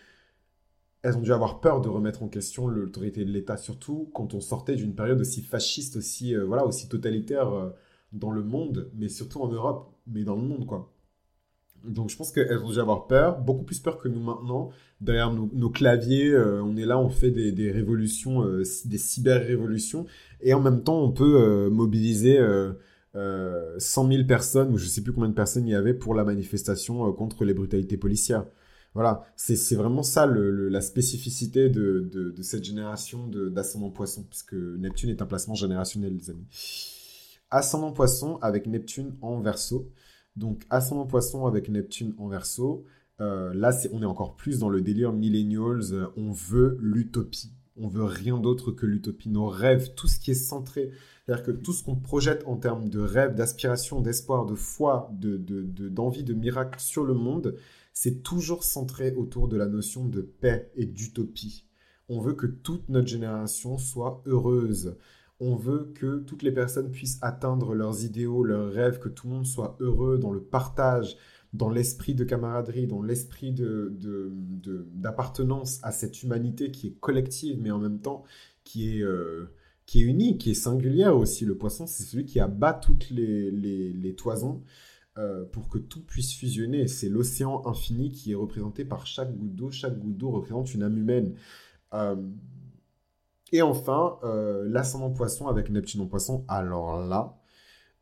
elles 1.03 1.17
ont 1.17 1.21
dû 1.21 1.33
avoir 1.33 1.61
peur 1.61 1.81
de 1.81 1.89
remettre 1.89 2.21
en 2.21 2.27
question 2.27 2.67
l'autorité 2.67 3.23
de 3.25 3.31
l'État, 3.31 3.57
surtout 3.57 4.11
quand 4.13 4.33
on 4.33 4.41
sortait 4.41 4.75
d'une 4.75 4.93
période 4.93 5.21
aussi 5.21 5.41
fasciste, 5.41 5.95
aussi, 5.95 6.35
euh, 6.35 6.45
voilà, 6.45 6.65
aussi 6.65 6.89
totalitaire 6.89 7.73
dans 8.11 8.31
le 8.31 8.43
monde, 8.43 8.91
mais 8.93 9.07
surtout 9.07 9.41
en 9.41 9.47
Europe, 9.47 9.95
mais 10.05 10.23
dans 10.23 10.35
le 10.35 10.41
monde, 10.41 10.65
quoi. 10.65 10.93
Donc 11.85 12.09
je 12.09 12.17
pense 12.17 12.31
qu'elles 12.31 12.63
ont 12.63 12.71
dû 12.71 12.79
avoir 12.79 13.07
peur, 13.07 13.39
beaucoup 13.39 13.63
plus 13.63 13.79
peur 13.79 13.97
que 13.97 14.07
nous 14.07 14.19
maintenant. 14.19 14.69
Derrière 14.99 15.33
nos, 15.33 15.69
claviers, 15.69 16.29
euh, 16.29 16.61
on 16.63 16.77
est 16.77 16.85
là, 16.85 16.99
on 16.99 17.09
fait 17.09 17.31
des, 17.31 17.71
révolutions, 17.71 18.45
euh, 18.45 18.63
des 18.85 18.99
cyber-révolutions, 18.99 20.05
et 20.41 20.53
en 20.53 20.61
même 20.61 20.83
temps 20.83 21.01
on 21.01 21.11
peut 21.11 21.41
euh, 21.41 21.69
mobiliser 21.71 22.39
100 23.15 24.07
000 24.07 24.25
personnes, 24.25 24.73
ou 24.73 24.77
je 24.77 24.85
ne 24.85 24.89
sais 24.89 25.01
plus 25.01 25.11
combien 25.11 25.29
de 25.29 25.33
personnes 25.33 25.67
il 25.67 25.71
y 25.71 25.75
avait 25.75 25.95
pour 25.95 26.13
la 26.13 26.23
manifestation 26.23 27.11
contre 27.13 27.45
les 27.45 27.55
brutalités 27.55 27.97
policières. 27.97 28.45
Voilà, 28.93 29.23
c'est 29.37 29.75
vraiment 29.75 30.03
ça 30.03 30.27
la 30.27 30.81
spécificité 30.81 31.69
de, 31.69 32.07
de 32.35 32.41
cette 32.43 32.63
génération 32.63 33.27
d'ascendant 33.27 33.89
poisson, 33.89 34.23
puisque 34.29 34.53
Neptune 34.53 35.09
est 35.09 35.21
un 35.21 35.25
placement 35.25 35.55
générationnel, 35.55 36.15
les 36.15 36.29
amis. 36.29 36.45
Ascendant 37.49 37.91
poisson 37.91 38.37
avec 38.41 38.67
Neptune 38.67 39.15
en 39.21 39.41
verso. 39.41 39.91
Donc, 40.35 40.63
ascendant 40.69 41.05
poisson 41.05 41.45
avec 41.45 41.69
Neptune 41.69 42.13
en 42.17 42.27
verso, 42.27 42.85
euh, 43.19 43.53
là, 43.53 43.71
on 43.91 44.01
est 44.01 44.05
encore 44.05 44.35
plus 44.35 44.59
dans 44.59 44.69
le 44.69 44.81
délire 44.81 45.13
millennials. 45.13 45.93
Euh, 45.93 46.07
on 46.17 46.31
veut 46.31 46.77
l'utopie. 46.79 47.53
On 47.77 47.87
veut 47.87 48.03
rien 48.03 48.37
d'autre 48.39 48.71
que 48.71 48.85
l'utopie. 48.85 49.29
Nos 49.29 49.47
rêves, 49.47 49.93
tout 49.95 50.07
ce 50.07 50.19
qui 50.19 50.31
est 50.31 50.35
centré, 50.35 50.91
c'est-à-dire 51.25 51.45
que 51.45 51.51
tout 51.51 51.73
ce 51.73 51.83
qu'on 51.83 51.95
projette 51.95 52.43
en 52.45 52.57
termes 52.57 52.89
de 52.89 52.99
rêves, 52.99 53.35
d'aspiration, 53.35 54.01
d'espoir, 54.01 54.45
de 54.45 54.55
foi, 54.55 55.09
d'envie, 55.13 56.23
de, 56.23 56.33
de 56.33 56.39
miracle 56.39 56.79
sur 56.79 57.03
le 57.03 57.13
monde, 57.13 57.55
c'est 57.93 58.23
toujours 58.23 58.63
centré 58.63 59.13
autour 59.13 59.47
de 59.47 59.57
la 59.57 59.67
notion 59.67 60.05
de 60.05 60.21
paix 60.21 60.71
et 60.75 60.85
d'utopie. 60.85 61.65
On 62.09 62.19
veut 62.19 62.33
que 62.33 62.47
toute 62.47 62.89
notre 62.89 63.07
génération 63.07 63.77
soit 63.77 64.21
heureuse 64.25 64.97
on 65.41 65.55
veut 65.55 65.91
que 65.95 66.19
toutes 66.19 66.43
les 66.43 66.51
personnes 66.51 66.91
puissent 66.91 67.17
atteindre 67.21 67.73
leurs 67.73 68.05
idéaux, 68.05 68.43
leurs 68.43 68.71
rêves, 68.71 68.99
que 68.99 69.09
tout 69.09 69.27
le 69.27 69.33
monde 69.33 69.45
soit 69.47 69.75
heureux 69.79 70.19
dans 70.19 70.31
le 70.31 70.39
partage, 70.41 71.17
dans 71.51 71.69
l'esprit 71.69 72.13
de 72.13 72.23
camaraderie, 72.23 72.85
dans 72.85 73.01
l'esprit 73.01 73.53
d'appartenance 74.93 75.79
à 75.83 75.91
cette 75.91 76.21
humanité 76.21 76.69
qui 76.71 76.87
est 76.87 76.99
collective, 76.99 77.59
mais 77.59 77.71
en 77.71 77.79
même 77.79 77.99
temps 77.99 78.23
qui 78.63 78.99
est, 78.99 79.01
euh, 79.01 79.51
qui 79.87 80.01
est 80.01 80.05
unique, 80.05 80.41
qui 80.41 80.51
est 80.51 80.53
singulière 80.53 81.17
aussi. 81.17 81.43
Le 81.43 81.57
poisson, 81.57 81.87
c'est 81.87 82.03
celui 82.03 82.25
qui 82.25 82.39
abat 82.39 82.73
toutes 82.73 83.09
les, 83.09 84.15
toisons. 84.15 84.61
euh, 85.17 85.43
pour 85.51 85.67
que 85.69 85.77
tout 85.77 86.01
puisse 86.05 86.33
fusionner. 86.33 86.87
C'est 86.87 87.09
l'océan 87.09 87.63
infini 87.65 88.11
qui 88.11 88.31
est 88.31 88.35
représenté 88.35 88.85
par 88.85 89.05
chaque 89.07 89.35
goutte 89.35 89.55
d'eau. 89.55 89.71
Chaque 89.71 89.99
goutte 89.99 90.17
d'eau 90.17 90.31
représente 90.31 90.73
une 90.73 90.83
âme 90.83 90.97
humaine. 90.97 91.33
Euh, 91.93 92.15
et 93.51 93.61
enfin, 93.61 94.17
euh, 94.23 94.65
l'ascendant 94.67 95.11
poisson 95.11 95.47
avec 95.47 95.69
Neptune 95.69 96.01
en 96.01 96.07
poisson. 96.07 96.45
Alors 96.47 96.99
là, 96.99 97.37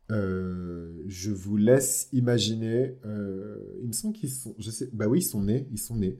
je 0.08 1.30
vous 1.30 1.56
laisse 1.56 2.08
imaginer. 2.12 2.96
il 3.04 3.86
me 3.86 3.92
semble 3.92 4.14
qu'ils 4.14 4.30
sont. 4.30 4.54
Je. 4.58 4.70
Bah 4.92 5.06
oui, 5.06 5.20
ils 5.20 5.22
sont 5.22 5.42
nés. 5.42 5.68
Ils 5.70 5.78
sont 5.78 5.96
nés. 5.96 6.18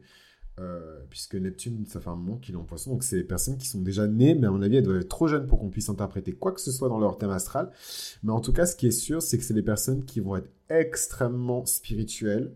Euh, 0.61 1.01
puisque 1.09 1.37
Neptune, 1.37 1.87
ça 1.87 2.01
fait 2.01 2.11
un 2.11 2.17
moment 2.17 2.37
qu'il 2.37 2.55
est 2.55 2.59
en 2.59 2.65
poisson, 2.65 2.91
donc 2.91 3.03
c'est 3.03 3.17
des 3.17 3.25
personnes 3.25 3.57
qui 3.57 3.67
sont 3.67 3.81
déjà 3.81 4.07
nées, 4.07 4.35
mais 4.35 4.47
à 4.47 4.51
mon 4.51 4.61
avis, 4.61 4.77
elles 4.77 4.83
doivent 4.83 5.01
être 5.01 5.09
trop 5.09 5.27
jeunes 5.27 5.47
pour 5.47 5.59
qu'on 5.59 5.71
puisse 5.71 5.89
interpréter 5.89 6.33
quoi 6.33 6.53
que 6.53 6.61
ce 6.61 6.71
soit 6.71 6.91
dans 6.91 6.99
leur 6.99 7.17
thème 7.17 7.31
astral. 7.31 7.71
Mais 8.23 8.33
en 8.33 8.41
tout 8.41 8.53
cas, 8.53 8.67
ce 8.67 8.77
qui 8.77 8.87
est 8.87 8.91
sûr, 8.91 9.23
c'est 9.23 9.39
que 9.39 9.45
c'est 9.45 9.55
des 9.55 9.63
personnes 9.63 10.05
qui 10.05 10.21
vont 10.21 10.37
être 10.37 10.51
extrêmement 10.69 11.65
spirituelles, 11.65 12.53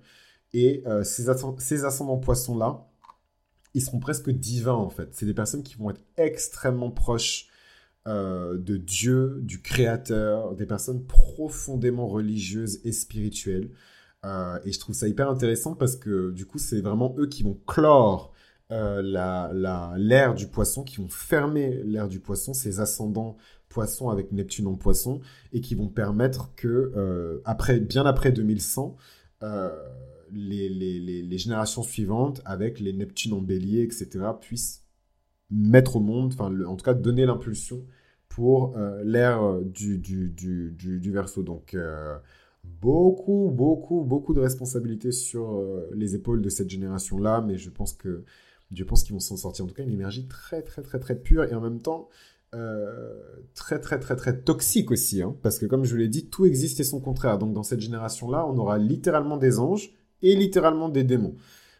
et 0.53 0.83
euh, 0.87 1.03
ces, 1.03 1.27
ces 1.59 1.85
ascendants 1.85 2.19
poissons-là, 2.19 2.87
ils 3.75 3.83
seront 3.83 4.01
presque 4.01 4.31
divins 4.31 4.73
en 4.73 4.91
fait. 4.91 5.09
C'est 5.13 5.27
des 5.27 5.35
personnes 5.35 5.63
qui 5.63 5.77
vont 5.77 5.91
être 5.91 6.03
extrêmement 6.17 6.91
proches 6.91 7.49
euh, 8.07 8.57
de 8.59 8.77
Dieu, 8.77 9.41
du 9.43 9.61
Créateur, 9.61 10.55
des 10.55 10.67
personnes 10.67 11.05
profondément 11.05 12.07
religieuses 12.07 12.81
et 12.85 12.93
spirituelles. 12.93 13.71
Euh, 14.25 14.59
et 14.65 14.73
je 14.73 14.81
trouve 14.81 14.95
ça 14.95 15.09
hyper 15.09 15.29
intéressant 15.29 15.75
parce 15.75 15.97
que 15.97 16.31
du 16.31 16.47
coup, 16.47 16.59
c'est 16.59 16.81
vraiment 16.81 17.15
eux 17.19 17.27
qui 17.27 17.43
vont 17.43 17.59
clore 17.67 18.33
euh, 18.73 19.03
l'ère 19.97 20.35
du 20.35 20.47
poisson, 20.47 20.83
qui 20.83 20.97
vont 20.97 21.09
fermer 21.09 21.83
l'ère 21.85 22.09
du 22.09 22.21
poisson, 22.21 22.55
ces 22.55 22.81
ascendants 22.81 23.37
poissons 23.69 24.09
avec 24.09 24.33
Neptune 24.33 24.69
en 24.69 24.77
poisson, 24.77 25.21
et 25.53 25.61
qui 25.61 25.75
vont 25.75 25.89
permettre 25.89 26.55
que, 26.55 26.93
euh, 26.97 27.43
après, 27.45 27.81
bien 27.81 28.07
après 28.07 28.31
2100, 28.33 28.97
les, 30.33 30.69
les, 30.69 31.23
les, 31.23 31.39
générations 31.39 31.83
suivantes, 31.83 32.41
avec 32.45 32.81
les 32.81 32.93
Neptunes 32.93 33.33
en 33.35 33.41
bélier, 33.41 33.83
etc., 33.83 34.09
puissent 34.41 34.85
mettre 35.51 35.97
au 35.97 36.01
monde, 36.01 36.33
enfin, 36.33 36.53
en 36.65 36.77
tout 36.77 36.85
cas, 36.85 36.95
donner 36.95 37.27
l'impulsion 37.27 37.85
pour 38.29 38.77
l'ère 39.05 39.61
du, 39.63 39.99
du, 39.99 40.31
du, 40.31 40.73
du, 40.73 40.99
du 40.99 41.11
verso. 41.13 41.43
Donc, 41.43 41.77
beaucoup, 42.81 43.51
beaucoup, 43.55 44.03
beaucoup 44.05 44.35
de 44.35 44.41
responsabilités 44.41 45.13
sur 45.13 45.57
euh, 45.57 45.89
les 45.95 46.15
épaules 46.15 46.43
de 46.43 46.49
cette 46.49 46.71
génération-là, 46.71 47.43
mais 47.47 47.57
je 47.57 47.71
pense 47.71 47.93
que 47.93 48.25
je 48.73 48.83
pense 48.83 49.05
qu'ils 49.05 49.13
vont 49.13 49.21
s'en 49.21 49.37
sortir. 49.37 49.65
En 49.65 49.69
tout 49.69 49.75
cas, 49.75 49.85
une 49.85 49.93
énergie 49.93 50.27
très, 50.27 50.63
très, 50.63 50.83
très, 50.83 50.99
très 50.99 51.15
pure 51.15 51.45
et 51.45 51.55
en 51.55 51.61
même 51.61 51.81
temps 51.81 52.09
euh, 52.55 53.15
très, 53.55 53.79
très, 53.79 54.01
très, 54.01 54.17
très 54.17 54.41
toxique 54.41 54.91
aussi, 54.91 55.23
hein, 55.23 55.37
parce 55.43 55.59
que 55.59 55.67
comme 55.67 55.85
je 55.85 55.93
vous 55.93 55.99
l'ai 55.99 56.09
dit, 56.09 56.27
tout 56.29 56.45
existe 56.45 56.81
et 56.81 56.85
son 56.85 57.01
contraire. 57.01 57.39
Donc 57.39 57.53
dans 57.53 57.63
cette 57.63 57.81
génération-là, 57.81 58.47
on 58.47 58.57
aura 58.57 58.79
littéralement 58.79 59.37
des 59.37 59.59
anges 59.59 59.93
et 60.25 60.35
littéralement 60.35 60.89
des 60.89 61.05
démons. 61.05 61.37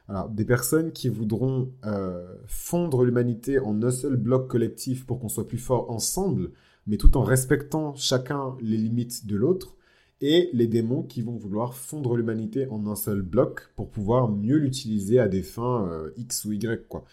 Alors, 0.09 0.29
des 0.29 0.45
personnes 0.45 0.93
qui 0.93 1.09
voudront 1.09 1.73
euh, 1.87 2.37
fondre 2.47 3.05
l'humanité 3.05 3.59
en 3.59 3.83
un 3.83 3.91
seul 3.91 4.17
bloc 4.17 4.49
collectif 4.49 5.07
pour 5.07 5.19
qu'on 5.19 5.31
soit 5.31 5.49
plus 5.49 5.59
fort 5.59 5.91
ensemble, 5.91 6.51
mais 6.87 6.99
tout 6.99 7.17
en 7.17 7.23
respectant 7.23 7.95
chacun 7.97 8.55
les 8.61 8.77
limites 8.77 9.27
de 9.27 9.35
l'autre 9.35 9.77
et 10.21 10.51
les 10.53 10.67
démons 10.67 11.03
qui 11.03 11.23
vont 11.23 11.37
vouloir 11.37 11.75
fondre 11.75 12.17
l'humanité 12.17 12.67
en 12.69 12.87
un 12.87 12.97
seul 12.97 13.23
bloc 13.23 13.71
pour 13.77 13.91
pouvoir 13.91 14.29
mieux 14.29 14.59
l'utiliser 14.59 15.19
à 15.19 15.27
des 15.27 15.43
fins 15.43 15.89
euh, 15.89 16.11
X 16.19 16.45
ou 16.45 16.53
Y. 16.53 16.87
Quoi. 16.87 17.05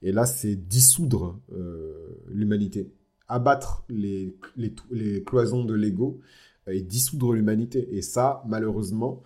Et 0.00 0.10
là, 0.10 0.24
c'est 0.24 0.56
dissoudre 0.56 1.38
euh, 1.52 2.18
l'humanité, 2.28 2.90
abattre 3.28 3.84
les, 3.90 4.34
les, 4.56 5.22
cloisons 5.22 5.64
de 5.64 5.74
l'ego 5.74 6.20
et 6.66 6.80
dissoudre 6.80 7.34
l'humanité. 7.34 7.94
Et 7.94 8.02
ça, 8.02 8.42
malheureusement, 8.46 9.22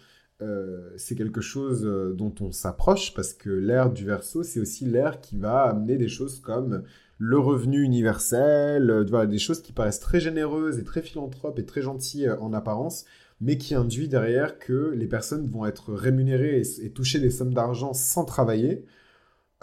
c'est 0.97 1.15
quelque 1.15 1.41
chose 1.41 1.83
dont 2.17 2.35
on 2.41 2.53
s'approche 2.53 3.15
parce 3.15 3.33
que 3.33 3.51
l'ère 3.51 3.91
du 3.93 4.05
verso, 4.05 4.43
c'est 4.43 4.61
aussi 4.61 4.85
l'ère 4.85 5.21
qui 5.21 5.39
va 5.39 5.63
amener 5.63 5.97
des 5.97 6.09
choses 6.09 6.41
comme 6.41 6.83
le 7.19 7.39
revenu 7.39 7.83
universel, 7.83 9.07
des 9.29 9.39
choses 9.39 9.63
qui 9.63 9.73
paraissent 9.73 10.01
très 10.01 10.19
généreuses 10.19 10.79
et 10.79 10.85
très 10.85 11.03
philanthropes 11.03 11.59
et 11.59 11.65
très 11.65 11.81
gentilles 11.81 12.31
en 12.31 12.53
apparence, 12.53 13.05
mais 13.41 13.59
qui 13.59 13.75
induit 13.75 14.09
derrière 14.09 14.59
que 14.59 14.93
les 14.97 15.07
personnes 15.07 15.47
vont 15.47 15.67
être 15.67 15.93
rémunérées 15.93 16.63
et, 16.83 16.91
toucher 16.91 17.21
des 17.21 17.31
sommes 17.31 17.55
d'argent 17.55 17.93
sans 17.93 18.25
travailler. 18.25 18.85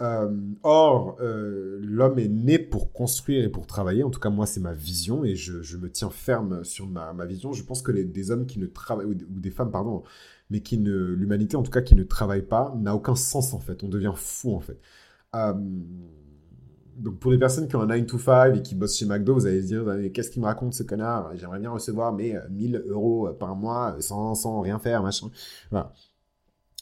Euh, 0.00 0.34
or, 0.62 1.16
euh, 1.20 1.78
l'homme 1.82 2.18
est 2.18 2.28
né 2.28 2.58
pour 2.58 2.92
construire 2.92 3.44
et 3.44 3.48
pour 3.48 3.66
travailler. 3.66 4.02
En 4.02 4.10
tout 4.10 4.20
cas, 4.20 4.30
moi, 4.30 4.46
c'est 4.46 4.60
ma 4.60 4.72
vision 4.72 5.24
et 5.24 5.36
je, 5.36 5.76
me 5.76 5.90
tiens 5.90 6.10
ferme 6.10 6.64
sur 6.64 6.86
ma, 6.86 7.12
vision. 7.26 7.52
Je 7.52 7.62
pense 7.62 7.82
que 7.82 7.92
des 7.92 8.30
hommes 8.30 8.46
qui 8.46 8.58
ne 8.58 8.66
travaillent, 8.66 9.06
ou, 9.06 9.14
des 9.14 9.50
femmes, 9.50 9.70
pardon, 9.70 10.02
mais 10.48 10.60
qui 10.60 10.76
l'humanité 10.76 11.56
en 11.56 11.62
tout 11.62 11.70
cas 11.70 11.82
qui 11.82 11.94
ne 11.94 12.02
travaille 12.02 12.42
pas, 12.42 12.74
n'a 12.78 12.94
aucun 12.94 13.14
sens 13.14 13.52
en 13.52 13.60
fait. 13.60 13.82
On 13.84 13.88
devient 13.88 14.12
fou 14.16 14.54
en 14.54 14.60
fait. 14.60 14.80
Euh, 15.36 15.54
donc 16.96 17.18
pour 17.18 17.30
les 17.30 17.38
personnes 17.38 17.68
qui 17.68 17.76
ont 17.76 17.82
un 17.82 17.86
9 17.86 18.06
to 18.06 18.18
5 18.18 18.56
et 18.56 18.62
qui 18.62 18.74
bossent 18.74 18.98
chez 18.98 19.06
McDo, 19.06 19.34
vous 19.34 19.46
allez 19.46 19.62
se 19.62 19.66
dire 19.68 20.12
qu'est-ce 20.12 20.30
qu'il 20.30 20.42
me 20.42 20.46
raconte 20.46 20.74
ce 20.74 20.82
connard? 20.82 21.34
J'aimerais 21.36 21.60
bien 21.60 21.70
recevoir 21.70 22.12
mes 22.12 22.36
1000 22.50 22.76
euh, 22.76 22.84
euros 22.88 23.28
par 23.38 23.54
mois 23.54 23.96
sans, 24.00 24.34
sans 24.34 24.60
rien 24.60 24.78
faire, 24.78 25.02
machin. 25.02 25.30
Voilà. 25.70 25.92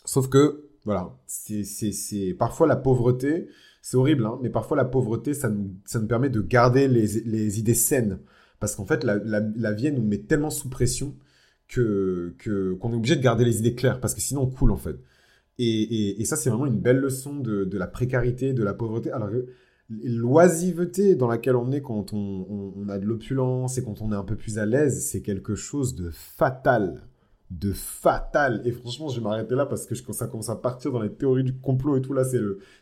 Sauf 0.04 0.28
que, 0.28 0.67
voilà, 0.84 1.16
c'est 1.26 2.34
parfois 2.38 2.66
la 2.66 2.76
pauvreté, 2.76 3.48
c'est 3.82 3.96
horrible, 3.96 4.26
hein, 4.26 4.38
mais 4.42 4.50
parfois 4.50 4.76
la 4.76 4.84
pauvreté, 4.84 5.34
ça 5.34 5.48
nous, 5.48 5.74
ça 5.84 5.98
nous 5.98 6.06
permet 6.06 6.30
de 6.30 6.40
garder 6.40 6.88
les, 6.88 7.06
les 7.24 7.58
idées 7.58 7.74
saines. 7.74 8.18
Parce 8.60 8.74
qu'en 8.74 8.84
fait, 8.84 9.04
la, 9.04 9.16
la, 9.16 9.72
vie, 9.72 9.92
nous 9.92 10.02
met 10.02 10.18
tellement 10.18 10.50
sous 10.50 10.68
pression 10.68 11.14
que 11.68 12.34
qu'on 12.42 12.92
est 12.92 12.96
obligé 12.96 13.16
de 13.16 13.22
garder 13.22 13.44
les 13.44 13.58
idées 13.58 13.74
claires, 13.74 14.00
parce 14.00 14.14
que 14.14 14.20
sinon 14.20 14.42
on 14.42 14.46
coule 14.46 14.72
en 14.72 14.76
fait. 14.76 14.96
Et, 15.58 16.20
et, 16.20 16.24
ça, 16.24 16.36
c'est 16.36 16.50
vraiment 16.50 16.66
une 16.66 16.78
belle 16.78 16.98
leçon 16.98 17.34
de, 17.34 17.64
de, 17.64 17.78
la 17.78 17.88
précarité, 17.88 18.52
de 18.52 18.62
la 18.62 18.74
pauvreté. 18.74 19.10
Alors 19.10 19.30
que 19.30 19.46
l'oisiveté 19.90 21.14
dans 21.16 21.26
laquelle 21.26 21.56
on 21.56 21.72
est 21.72 21.80
quand 21.80 22.12
on, 22.12 22.88
a 22.88 22.98
de 22.98 23.04
l'opulence 23.04 23.78
et 23.78 23.82
quand 23.82 24.00
on 24.00 24.12
est 24.12 24.16
un 24.16 24.24
peu 24.24 24.36
plus 24.36 24.58
à 24.58 24.66
l'aise, 24.66 25.04
c'est 25.04 25.22
quelque 25.22 25.54
chose 25.54 25.94
de 25.94 26.10
fatal. 26.10 27.02
De 27.50 27.72
fatal. 27.72 28.60
Et 28.64 28.72
franchement, 28.72 29.08
je 29.08 29.20
vais 29.20 29.24
m'arrêter 29.24 29.54
là 29.54 29.66
parce 29.66 29.86
que 29.86 29.94
quand 30.02 30.12
ça 30.12 30.26
commence 30.26 30.50
à 30.50 30.56
partir 30.56 30.92
dans 30.92 31.00
les 31.00 31.12
théories 31.12 31.44
du 31.44 31.58
complot 31.58 31.96
et 31.96 32.02
tout, 32.02 32.12
là, 32.12 32.22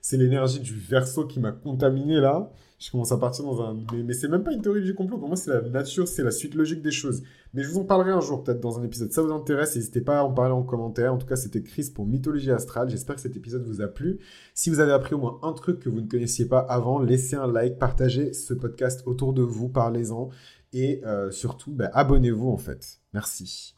c'est 0.00 0.16
l'énergie 0.16 0.60
du 0.60 0.74
verso 0.74 1.26
qui 1.26 1.38
m'a 1.38 1.52
contaminé 1.52 2.20
là 2.20 2.50
je 2.78 2.90
commence 2.90 3.12
à 3.12 3.16
partir 3.16 3.44
dans 3.44 3.62
un. 3.62 3.74
Mais, 3.92 4.02
mais 4.02 4.12
c'est 4.12 4.28
même 4.28 4.42
pas 4.42 4.52
une 4.52 4.60
théorie 4.60 4.82
du 4.82 4.94
complot. 4.94 5.18
Pour 5.18 5.28
moi, 5.28 5.36
c'est 5.36 5.50
la 5.50 5.62
nature, 5.62 6.06
c'est 6.06 6.22
la 6.22 6.30
suite 6.30 6.54
logique 6.54 6.82
des 6.82 6.90
choses. 6.90 7.22
Mais 7.54 7.62
je 7.62 7.70
vous 7.70 7.78
en 7.78 7.84
parlerai 7.84 8.10
un 8.10 8.20
jour, 8.20 8.44
peut-être 8.44 8.60
dans 8.60 8.78
un 8.78 8.84
épisode. 8.84 9.12
Ça 9.12 9.22
vous 9.22 9.32
intéresse, 9.32 9.76
n'hésitez 9.76 10.02
pas 10.02 10.20
à 10.20 10.22
en 10.22 10.32
parler 10.32 10.52
en 10.52 10.62
commentaire. 10.62 11.14
En 11.14 11.16
tout 11.16 11.26
cas, 11.26 11.36
c'était 11.36 11.62
Chris 11.62 11.90
pour 11.94 12.06
Mythologie 12.06 12.50
Astrale. 12.50 12.90
J'espère 12.90 13.16
que 13.16 13.22
cet 13.22 13.36
épisode 13.36 13.64
vous 13.64 13.80
a 13.80 13.88
plu. 13.88 14.18
Si 14.54 14.68
vous 14.68 14.80
avez 14.80 14.92
appris 14.92 15.14
au 15.14 15.18
moins 15.18 15.38
un 15.42 15.52
truc 15.52 15.78
que 15.80 15.88
vous 15.88 16.00
ne 16.00 16.08
connaissiez 16.08 16.46
pas 16.46 16.58
avant, 16.58 16.98
laissez 16.98 17.36
un 17.36 17.50
like, 17.50 17.78
partagez 17.78 18.34
ce 18.34 18.52
podcast 18.52 19.02
autour 19.06 19.32
de 19.32 19.42
vous, 19.42 19.68
parlez-en. 19.68 20.28
Et 20.74 21.00
euh, 21.06 21.30
surtout, 21.30 21.72
bah, 21.72 21.90
abonnez-vous 21.94 22.50
en 22.50 22.58
fait. 22.58 23.00
Merci. 23.14 23.75